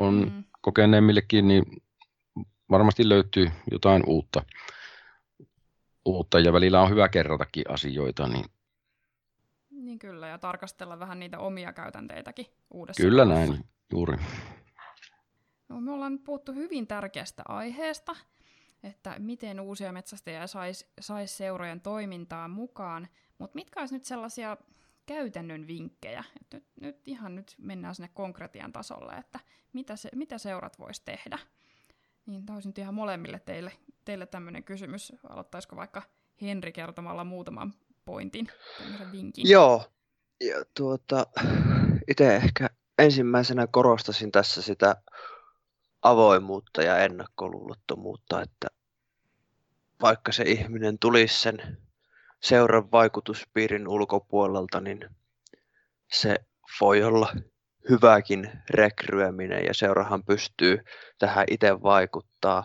on 0.00 0.32
mm. 0.34 0.44
kokeneemmillekin, 0.60 1.48
niin 1.48 1.64
varmasti 2.70 3.08
löytyy 3.08 3.50
jotain 3.70 4.02
uutta. 4.06 4.42
uutta 6.04 6.40
ja 6.40 6.52
välillä 6.52 6.80
on 6.80 6.90
hyvä 6.90 7.08
kerratakin 7.08 7.70
asioita. 7.70 8.28
Niin... 8.28 8.44
niin 9.70 9.98
kyllä, 9.98 10.28
ja 10.28 10.38
tarkastella 10.38 10.98
vähän 10.98 11.18
niitä 11.18 11.38
omia 11.38 11.72
käytänteitäkin 11.72 12.46
uudessa 12.70 13.02
Kyllä 13.02 13.24
näin, 13.24 13.64
juuri. 13.92 14.16
No, 15.68 15.80
me 15.80 15.92
ollaan 15.92 16.12
nyt 16.12 16.24
puhuttu 16.24 16.52
hyvin 16.52 16.86
tärkeästä 16.86 17.42
aiheesta, 17.48 18.16
että 18.86 19.14
miten 19.18 19.60
uusia 19.60 19.92
metsästäjiä 19.92 20.46
saisi 20.46 20.86
sais 21.00 21.36
seurojen 21.36 21.80
toimintaan 21.80 22.50
mukaan, 22.50 23.08
mutta 23.38 23.54
mitkä 23.54 23.80
olisi 23.80 23.94
nyt 23.94 24.04
sellaisia 24.04 24.56
käytännön 25.06 25.66
vinkkejä, 25.66 26.24
että 26.40 26.56
nyt, 26.56 26.66
nyt 26.80 27.08
ihan 27.08 27.34
nyt 27.34 27.54
mennään 27.58 27.94
sinne 27.94 28.10
konkretian 28.14 28.72
tasolle, 28.72 29.12
että 29.12 29.40
mitä, 29.72 29.96
se, 29.96 30.08
mitä 30.14 30.38
seurat 30.38 30.78
voisi 30.78 31.02
tehdä. 31.04 31.38
Niin 32.26 32.46
tämä 32.46 32.56
olisi 32.56 32.68
nyt 32.68 32.78
ihan 32.78 32.94
molemmille 32.94 33.38
teille, 33.38 33.72
teille 34.04 34.26
tämmöinen 34.26 34.64
kysymys. 34.64 35.12
Aloittaisiko 35.28 35.76
vaikka 35.76 36.02
Henri 36.42 36.72
kertomalla 36.72 37.24
muutaman 37.24 37.74
pointin, 38.04 38.48
tämmöisen 38.78 39.12
vinkin? 39.12 39.50
Joo, 39.50 39.84
ja 40.40 40.64
tuota, 40.76 41.26
itse 42.10 42.36
ehkä 42.36 42.70
ensimmäisenä 42.98 43.66
korostasin 43.66 44.32
tässä 44.32 44.62
sitä 44.62 44.96
avoimuutta 46.02 46.82
ja 46.82 46.98
ennakkoluulottomuutta, 46.98 48.42
että 48.42 48.66
vaikka 50.02 50.32
se 50.32 50.44
ihminen 50.46 50.98
tulisi 50.98 51.40
sen 51.40 51.78
seuran 52.42 52.90
vaikutuspiirin 52.90 53.88
ulkopuolelta, 53.88 54.80
niin 54.80 55.00
se 56.12 56.36
voi 56.80 57.02
olla 57.02 57.32
hyväkin 57.90 58.50
rekryäminen 58.70 59.64
ja 59.64 59.74
seurahan 59.74 60.24
pystyy 60.24 60.84
tähän 61.18 61.46
itse 61.50 61.82
vaikuttaa. 61.82 62.64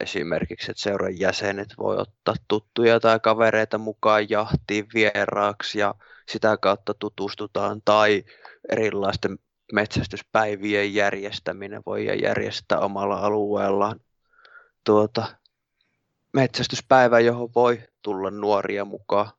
Esimerkiksi, 0.00 0.70
että 0.70 0.82
seuran 0.82 1.18
jäsenet 1.18 1.68
voi 1.78 1.96
ottaa 1.96 2.34
tuttuja 2.48 3.00
tai 3.00 3.20
kavereita 3.20 3.78
mukaan 3.78 4.30
jahtiin 4.30 4.86
vieraaksi 4.94 5.78
ja 5.78 5.94
sitä 6.28 6.56
kautta 6.56 6.94
tutustutaan 6.94 7.82
tai 7.84 8.24
erilaisten 8.68 9.38
metsästyspäivien 9.72 10.94
järjestäminen 10.94 11.82
voi 11.86 12.22
järjestää 12.22 12.78
omalla 12.80 13.16
alueellaan 13.16 14.00
tuota, 14.84 15.37
metsästyspäivä, 16.32 17.20
johon 17.20 17.48
voi 17.54 17.80
tulla 18.02 18.30
nuoria 18.30 18.84
mukaan 18.84 19.30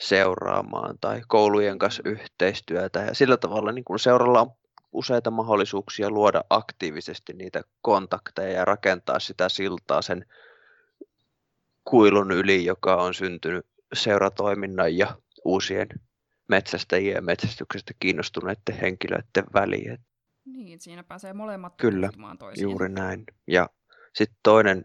seuraamaan 0.00 0.98
tai 1.00 1.22
koulujen 1.28 1.78
kanssa 1.78 2.02
yhteistyötä. 2.04 3.00
Ja 3.00 3.14
sillä 3.14 3.36
tavalla 3.36 3.72
niin 3.72 3.84
kun 3.84 3.98
seuralla 3.98 4.40
on 4.40 4.50
useita 4.92 5.30
mahdollisuuksia 5.30 6.10
luoda 6.10 6.44
aktiivisesti 6.50 7.32
niitä 7.32 7.62
kontakteja 7.82 8.52
ja 8.52 8.64
rakentaa 8.64 9.18
sitä 9.18 9.48
siltaa 9.48 10.02
sen 10.02 10.26
kuilun 11.84 12.30
yli, 12.30 12.64
joka 12.64 12.96
on 12.96 13.14
syntynyt 13.14 13.66
seuratoiminnan 13.92 14.96
ja 14.98 15.16
uusien 15.44 15.88
metsästäjien 16.48 17.14
ja 17.14 17.22
metsästyksestä 17.22 17.92
kiinnostuneiden 17.98 18.80
henkilöiden 18.80 19.44
väliin. 19.54 19.98
Niin, 20.44 20.80
siinä 20.80 21.04
pääsee 21.04 21.32
molemmat 21.32 21.74
Kyllä, 21.76 22.10
toisiin. 22.38 22.62
juuri 22.62 22.88
näin. 22.88 23.24
Ja 23.46 23.68
sitten 24.14 24.38
toinen 24.42 24.84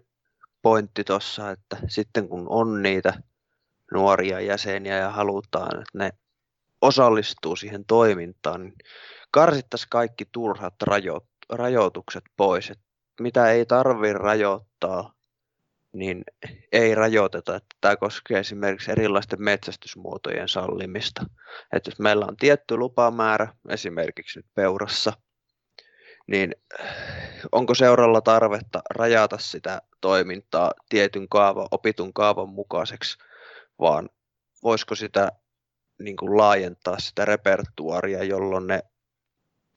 pointti 0.67 1.03
tuossa, 1.03 1.51
että 1.51 1.77
sitten 1.87 2.29
kun 2.29 2.45
on 2.49 2.81
niitä 2.81 3.13
nuoria 3.93 4.39
jäseniä 4.39 4.97
ja 4.97 5.09
halutaan, 5.09 5.81
että 5.81 5.97
ne 5.97 6.11
osallistuu 6.81 7.55
siihen 7.55 7.85
toimintaan, 7.85 8.61
niin 8.63 8.73
karsittaisiin 9.31 9.89
kaikki 9.89 10.25
turhat 10.31 10.73
rajo- 10.83 11.27
rajoitukset 11.49 12.23
pois. 12.37 12.69
Et 12.69 12.79
mitä 13.21 13.51
ei 13.51 13.65
tarvitse 13.65 14.13
rajoittaa, 14.13 15.13
niin 15.93 16.23
ei 16.71 16.95
rajoiteta. 16.95 17.59
Tämä 17.81 17.95
koskee 17.95 18.39
esimerkiksi 18.39 18.91
erilaisten 18.91 19.43
metsästysmuotojen 19.43 20.49
sallimista. 20.49 21.25
Että 21.73 21.89
jos 21.89 21.99
meillä 21.99 22.25
on 22.25 22.37
tietty 22.37 22.77
lupamäärä, 22.77 23.53
esimerkiksi 23.69 24.39
nyt 24.39 24.47
peurassa, 24.55 25.13
niin 26.27 26.55
onko 27.51 27.75
seuralla 27.75 28.21
tarvetta 28.21 28.81
rajata 28.95 29.37
sitä 29.37 29.81
toimintaa 30.01 30.71
tietyn 30.89 31.29
kaavan, 31.29 31.67
opitun 31.71 32.13
kaavan 32.13 32.49
mukaiseksi, 32.49 33.17
vaan 33.79 34.09
voisiko 34.63 34.95
sitä 34.95 35.31
niin 35.99 36.17
kuin 36.17 36.37
laajentaa 36.37 36.99
sitä 36.99 37.25
repertuaria, 37.25 38.23
jolloin 38.23 38.67
ne 38.67 38.83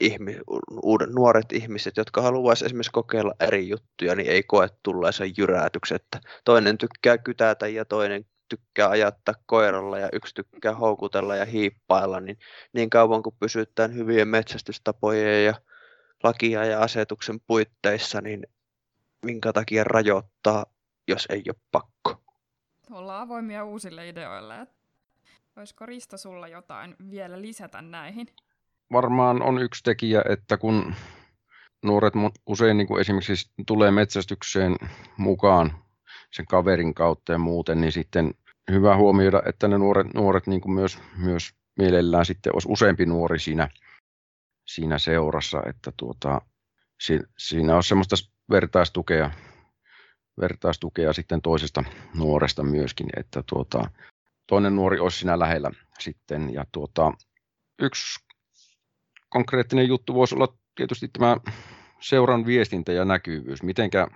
ihmi, 0.01 0.39
uudet, 0.83 1.11
nuoret 1.11 1.53
ihmiset, 1.53 1.97
jotka 1.97 2.23
haluaisivat 2.23 2.67
esimerkiksi 2.67 2.93
kokeilla 2.93 3.35
eri 3.41 3.69
juttuja, 3.69 4.15
niin 4.15 4.31
ei 4.31 4.43
koe 4.43 4.69
tulleensa 4.83 5.25
jyrätyksen, 5.39 5.97
että 5.97 6.21
toinen 6.45 6.79
tykkää 6.79 7.19
kytätä 7.19 7.69
ja 7.69 7.85
toinen 7.85 8.25
tykkää 8.49 8.89
ajattaa 8.89 9.35
koiralla 9.47 9.99
ja 9.99 10.09
yksi 10.13 10.35
tykkää 10.35 10.75
houkutella 10.75 11.37
ja 11.37 11.45
hiippailla, 11.45 12.21
niin 12.21 12.39
niin 12.73 12.91
kauan 12.91 13.23
kuin 13.23 13.37
pysytään 13.41 13.95
hyvien 13.95 14.29
metsästystapojen 14.29 15.45
ja 15.45 15.55
lakia 16.23 16.65
ja 16.65 16.81
asetuksen 16.81 17.41
puitteissa, 17.41 18.21
niin 18.21 18.47
minkä 19.25 19.53
takia 19.53 19.85
rajoittaa, 19.85 20.67
jos 21.09 21.27
ei 21.31 21.43
ole 21.49 21.57
pakko. 21.73 22.23
Ollaan 22.91 23.23
avoimia 23.23 23.65
uusille 23.65 24.09
ideoille. 24.09 24.67
Olisiko 25.57 25.87
Risto 25.87 26.17
sulla 26.17 26.49
jotain 26.49 26.97
vielä 27.11 27.43
lisätä 27.43 27.83
näihin? 27.83 28.27
Varmaan 28.93 29.43
on 29.43 29.59
yksi 29.63 29.83
tekijä, 29.83 30.23
että 30.29 30.57
kun 30.57 30.95
nuoret 31.83 32.15
usein 32.47 32.77
niin 32.77 32.87
kuin 32.87 33.01
esimerkiksi 33.01 33.51
tulee 33.67 33.91
metsästykseen 33.91 34.77
mukaan 35.17 35.85
sen 36.33 36.47
kaverin 36.47 36.95
kautta 36.95 37.33
ja 37.33 37.39
muuten, 37.39 37.81
niin 37.81 37.93
sitten 37.93 38.35
hyvä 38.71 38.97
huomioida, 38.97 39.43
että 39.47 39.69
ne 39.69 39.79
nuoret, 39.79 40.15
nuoret 40.15 40.47
niin 40.47 40.61
kuin 40.61 40.73
myös, 40.73 40.99
myös 41.17 41.51
mielellään 41.79 42.27
sitten 42.27 42.55
olisi 42.55 42.69
useampi 42.71 43.07
nuori 43.07 43.39
siinä, 43.39 43.69
siinä 44.67 44.99
seurassa, 44.99 45.63
että 45.67 45.93
tuota, 45.97 46.41
si, 47.01 47.21
siinä 47.39 47.77
on 47.77 47.85
semmoista 47.85 48.17
vertaistukea, 48.51 49.31
vertaistukea 50.41 51.13
sitten 51.13 51.43
toisesta 51.43 51.85
nuoresta 52.15 52.63
myöskin, 52.63 53.07
että 53.17 53.43
tuota, 53.47 53.91
toinen 54.47 54.77
nuori 54.77 54.99
olisi 54.99 55.19
siinä 55.19 55.39
lähellä 55.39 55.71
sitten. 55.99 56.55
Ja 56.55 56.65
tuota, 56.73 57.13
yksi 57.79 58.25
konkreettinen 59.29 59.89
juttu 59.89 60.15
voisi 60.15 60.35
olla 60.35 60.55
tietysti 60.75 61.09
tämä 61.09 61.37
seuran 62.01 62.47
viestintä 62.47 62.93
ja 62.93 63.05
näkyvyys, 63.05 63.63
mitenkä 63.63 64.09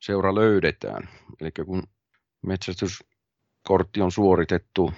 seura 0.00 0.34
löydetään. 0.34 1.08
Eli 1.40 1.50
kun 1.66 1.82
metsästyskortti 2.46 4.00
on 4.00 4.12
suoritettu, 4.12 4.92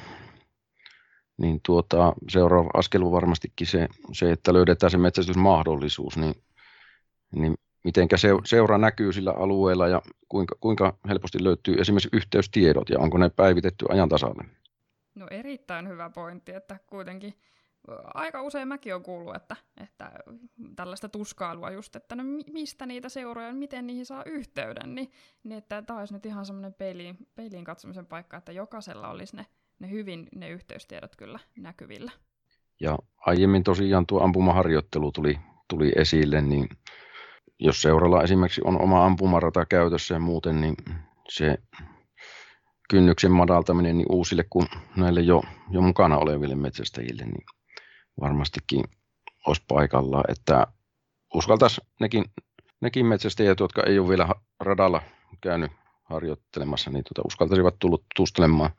niin 1.39 1.61
tuota, 1.63 2.13
seuraava 2.29 2.71
askel 2.75 3.03
on 3.03 3.13
varmastikin 3.13 3.67
se, 3.67 3.89
se, 4.13 4.33
että 4.33 4.53
löydetään 4.53 4.91
se 4.91 4.99
metsästysmahdollisuus, 4.99 6.17
niin, 6.17 6.35
niin 7.35 7.55
miten 7.85 8.09
se, 8.17 8.29
seura 8.45 8.79
näkyy 8.79 9.13
sillä 9.13 9.33
alueella 9.33 9.89
ja 9.89 10.03
kuinka, 10.29 10.57
kuinka 10.61 10.99
helposti 11.09 11.45
löytyy 11.45 11.75
esimerkiksi 11.75 12.09
yhteystiedot 12.13 12.89
ja 12.89 12.99
onko 12.99 13.19
ne 13.19 13.29
päivitetty 13.29 13.87
ajan 13.89 14.09
tasalle? 14.09 14.45
No 15.15 15.27
erittäin 15.31 15.89
hyvä 15.89 16.11
pointti, 16.11 16.53
että 16.53 16.79
kuitenkin 16.87 17.35
aika 18.15 18.43
usein 18.43 18.69
mäkin 18.69 18.95
on 18.95 19.03
kuullut, 19.03 19.37
että, 19.37 19.57
että 19.83 20.13
tällaista 20.77 21.09
tuskailua 21.09 21.71
just, 21.71 21.97
että 21.97 22.15
no 22.15 22.23
mistä 22.53 22.87
niitä 22.87 23.09
seuroja, 23.09 23.53
miten 23.53 23.87
niihin 23.87 24.07
saa 24.07 24.25
yhteyden, 24.27 24.95
niin, 24.95 25.11
niin 25.43 25.59
että 25.59 25.83
tämä 25.83 25.99
olisi 25.99 26.15
nyt 26.15 26.27
ihan 26.27 26.47
semmoinen 26.47 26.75
peiliin, 26.75 27.17
peiliin 27.35 27.65
katsomisen 27.65 28.07
paikka, 28.07 28.37
että 28.37 28.53
jokaisella 28.53 29.09
olisi 29.09 29.37
ne, 29.37 29.47
ne 29.79 29.91
hyvin 29.91 30.29
ne 30.35 30.51
yhteystiedot 30.51 31.17
kyllä 31.17 31.39
näkyvillä. 31.57 32.13
Ja 32.81 32.99
aiemmin 33.17 33.65
tosiaan 33.65 34.07
tuo 34.07 34.21
ampumaharjoittelu 34.21 35.13
tuli, 35.13 35.39
tuli 35.69 35.93
esille, 35.97 36.41
niin 36.41 36.69
jos 37.59 37.83
seuralla 37.83 38.23
esimerkiksi 38.23 38.61
on 38.65 38.81
oma 38.81 39.07
ampumarata 39.07 39.67
käytössä 39.67 40.15
ja 40.15 40.21
muuten, 40.21 40.61
niin 40.61 40.75
se 41.29 41.59
kynnyksen 42.91 43.33
madaltaminen 43.33 43.99
niin 43.99 44.13
uusille 44.13 44.45
kuin 44.51 44.67
näille 44.97 45.21
jo, 45.21 45.43
jo 45.71 45.81
mukana 45.81 46.19
oleville 46.19 46.55
metsästäjille, 46.55 47.25
niin 47.25 47.45
varmastikin 48.21 48.85
olisi 49.47 49.63
paikallaan, 49.69 50.25
että 50.29 50.67
uskaltaisi 51.35 51.81
nekin, 52.01 52.25
nekin 52.81 53.07
metsästäjät, 53.07 53.61
jotka 53.61 53.83
ei 53.83 53.99
ole 53.99 54.09
vielä 54.09 54.29
radalla 54.61 55.03
käynyt 55.41 55.73
harjoittelemassa, 56.05 56.91
niin 56.91 57.05
tuota, 57.05 57.27
uskaltaisivat 57.27 57.79
tulla 57.79 57.99
tutustelemaan 58.17 58.71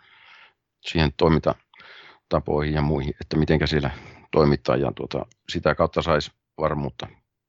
siihen 0.82 1.14
toimintatapoihin 1.18 2.74
ja 2.74 2.82
muihin, 2.82 3.14
että 3.22 3.38
miten 3.38 3.68
siellä 3.68 3.92
toimittaa 4.32 4.76
ja 4.76 4.92
tuota, 4.96 5.26
sitä 5.50 5.76
kautta 5.76 6.02
saisi 6.02 6.32
varmuutta 6.58 7.08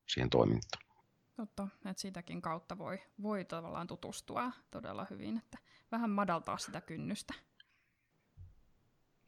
siihen 0.08 0.30
toimintaan. 0.30 0.89
Totta, 1.40 1.68
että 1.90 2.00
sitäkin 2.00 2.42
kautta 2.42 2.78
voi, 2.78 2.98
voi 3.22 3.44
tavallaan 3.44 3.86
tutustua 3.86 4.52
todella 4.70 5.06
hyvin, 5.10 5.38
että 5.38 5.58
vähän 5.92 6.10
madaltaa 6.10 6.58
sitä 6.58 6.80
kynnystä. 6.80 7.34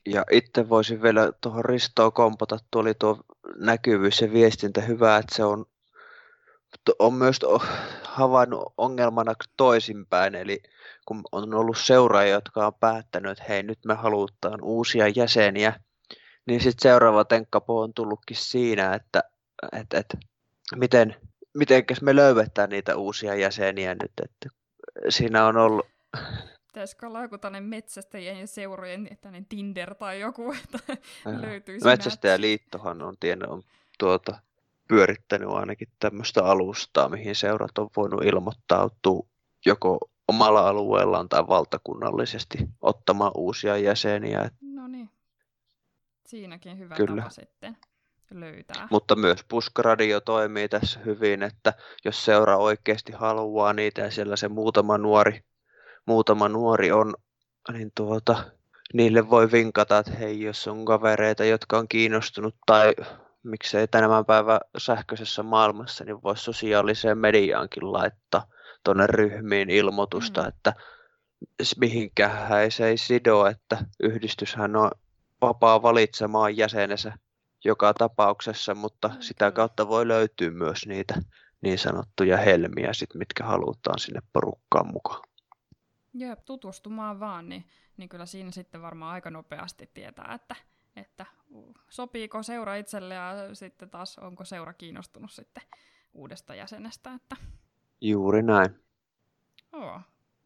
Ja 0.07 0.25
itse 0.31 0.69
voisin 0.69 1.03
vielä 1.03 1.33
tuohon 1.41 1.65
Ristoon 1.65 2.13
kompata, 2.13 2.59
tuo 2.71 2.81
oli 2.81 2.95
tuo 2.95 3.19
näkyvyys 3.57 4.21
ja 4.21 4.33
viestintä 4.33 4.81
hyvä, 4.81 5.17
että 5.17 5.37
se 5.37 5.45
on, 5.45 5.67
on 6.99 7.15
myös 7.15 7.39
havainnut 8.05 8.75
ongelmana 8.79 9.35
toisinpäin, 9.57 10.35
eli 10.35 10.63
kun 11.05 11.23
on 11.33 11.55
ollut 11.55 11.79
seuraajia, 11.79 12.35
jotka 12.35 12.67
on 12.67 12.75
päättänyt, 12.75 13.33
että 13.33 13.45
hei 13.49 13.63
nyt 13.63 13.85
me 13.85 13.95
halutaan 13.95 14.63
uusia 14.63 15.09
jäseniä, 15.09 15.81
niin 16.47 16.61
sitten 16.61 16.83
seuraava 16.91 17.25
tenkkapo 17.25 17.81
on 17.81 17.95
tullutkin 17.95 18.37
siinä, 18.37 18.95
että, 18.95 19.25
että, 19.73 19.99
että 19.99 20.19
miten, 20.77 21.17
mitenkäs 21.55 22.03
me 22.03 22.17
löydetään 22.17 22.71
niitä 22.71 22.97
uusia 22.97 23.35
jäseniä 23.35 23.95
nyt, 23.95 24.13
että 24.25 24.49
siinä 25.09 25.47
on 25.47 25.57
ollut 25.57 25.87
Pitäisikö 26.67 27.07
olla 27.07 27.23
joku 27.23 27.39
tällainen 27.39 27.69
metsästäjien 27.69 28.41
ja 28.41 28.47
seurojen 28.47 29.19
tällainen 29.21 29.47
Tinder 29.47 29.95
tai 29.95 30.21
joku, 30.21 30.53
että 30.65 30.79
löytyisi 31.43 31.87
Metsästäjäliittohan 31.87 33.03
on, 33.03 33.15
tiennyt, 33.21 33.51
on 33.51 33.63
tuota, 33.99 34.39
pyörittänyt 34.89 35.49
ainakin 35.49 35.89
tämmöistä 35.99 36.45
alustaa, 36.45 37.09
mihin 37.09 37.37
seurat 37.37 37.79
on 37.79 37.91
voinut 37.97 38.25
ilmoittautua 38.25 39.27
joko 39.67 39.99
omalla 40.29 40.69
alueellaan 40.69 41.29
tai 41.29 41.49
valtakunnallisesti 41.49 42.59
ottamaan 42.81 43.33
uusia 43.35 43.77
jäseniä. 43.77 44.51
No 44.61 44.89
niin, 44.89 45.11
siinäkin 46.27 46.79
hyvä 46.79 46.95
Kyllä. 46.95 47.23
tapa 47.23 47.31
sitten 47.31 47.77
löytää. 48.41 48.89
Mutta 48.91 49.17
myös 49.17 49.45
puskaradio 49.49 50.21
toimii 50.21 50.69
tässä 50.69 51.01
hyvin, 51.01 51.43
että 51.43 51.73
jos 52.05 52.25
seura 52.25 52.57
oikeasti 52.57 53.13
haluaa 53.13 53.73
niitä 53.73 54.01
ja 54.01 54.11
siellä 54.11 54.37
se 54.37 54.49
muutama 54.49 54.99
nuori 54.99 55.43
muutama 56.07 56.49
nuori 56.49 56.93
on, 56.93 57.15
niin 57.73 57.93
tuota, 57.95 58.45
niille 58.95 59.31
voi 59.31 59.53
vinkata, 59.53 59.99
että 59.99 60.13
hei, 60.13 60.41
jos 60.41 60.69
on 60.69 60.85
kavereita, 60.85 61.45
jotka 61.45 61.79
on 61.79 61.89
kiinnostunut 61.89 62.57
tai 62.67 62.95
miksei 63.43 63.89
tänä 63.89 64.09
päivän 64.27 64.61
sähköisessä 64.79 65.43
maailmassa, 65.43 66.05
niin 66.05 66.23
voisi 66.23 66.45
sosiaaliseen 66.45 67.19
mediaankin 67.19 67.93
laittaa 67.93 68.47
tuonne 68.85 69.07
ryhmiin 69.07 69.71
ilmoitusta, 69.71 70.43
mm. 70.43 70.49
että 70.49 70.75
mihinkään 71.81 72.71
se 72.71 72.87
ei 72.87 72.97
sido, 72.97 73.47
että 73.47 73.79
yhdistyshän 74.03 74.77
on 74.77 74.91
vapaa 75.41 75.83
valitsemaan 75.83 76.57
jäsenensä 76.57 77.13
joka 77.65 77.95
tapauksessa, 77.95 78.75
mutta 78.75 79.09
mm, 79.09 79.21
sitä 79.21 79.51
kautta 79.51 79.89
voi 79.89 80.09
löytyä 80.09 80.51
myös 80.51 80.87
niitä 80.87 81.15
niin 81.61 81.79
sanottuja 81.79 82.37
helmiä, 82.37 82.93
sit, 82.93 83.15
mitkä 83.15 83.45
halutaan 83.45 83.99
sinne 83.99 84.21
porukkaan 84.33 84.87
mukaan. 84.87 85.23
Jep, 86.15 86.39
tutustumaan 86.45 87.21
vaan, 87.21 87.49
niin, 87.49 87.65
niin 87.97 88.09
kyllä 88.09 88.27
siinä 88.27 88.51
sitten 88.51 88.83
varmaan 88.83 89.15
aika 89.15 89.31
nopeasti 89.31 89.91
tietää, 89.95 90.33
että, 90.35 90.57
että 90.97 91.27
sopiiko 91.89 92.43
seura 92.43 92.75
itselle 92.75 93.15
ja 93.15 93.55
sitten 93.55 93.91
taas 93.91 94.19
onko 94.19 94.45
seura 94.45 94.73
kiinnostunut 94.73 95.31
sitten 95.31 95.63
uudesta 96.15 96.55
jäsenestä. 96.55 97.15
Että... 97.15 97.37
Juuri 98.01 98.43
näin. 98.43 98.81
Oo. 99.73 100.01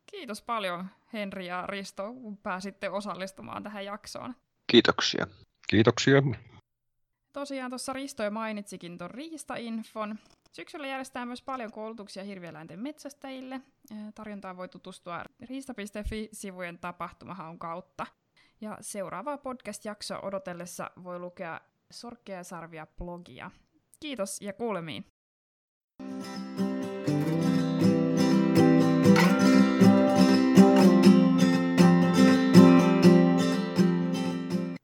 Kiitos 0.07 0.43
paljon 0.43 0.87
Henri 1.13 1.47
ja 1.47 1.67
Risto, 1.67 2.13
kun 2.13 2.37
pääsitte 2.37 2.91
osallistumaan 2.91 3.63
tähän 3.63 3.85
jaksoon. 3.85 4.35
Kiitoksia. 4.67 5.27
Kiitoksia. 5.69 6.23
Tosiaan 7.37 7.71
tuossa 7.71 7.93
Risto 7.93 8.23
jo 8.23 8.31
mainitsikin 8.31 8.99
tuon 8.99 9.11
Riista-infon. 9.11 10.19
Syksyllä 10.53 10.87
järjestetään 10.87 11.29
myös 11.29 11.43
paljon 11.43 11.73
koulutuksia 11.73 12.25
hirvieläinten 12.25 12.81
metsästäjille. 12.81 13.61
Tarjontaan 14.15 14.57
voi 14.57 14.69
tutustua 14.69 15.25
riista.fi-sivujen 15.41 16.79
tapahtumahaun 16.79 17.59
kautta. 17.59 18.07
Ja 18.61 18.79
seuraavaa 18.81 19.39
podcast-jaksoa 19.39 20.21
odotellessa 20.21 20.91
voi 21.05 21.19
lukea 21.19 21.61
Sorkkia 21.91 22.37
ja 22.37 22.45
Sarvia 22.45 22.87
blogia. 22.99 23.51
Kiitos 24.01 24.41
ja 24.41 24.53
kuulemiin! 24.53 25.16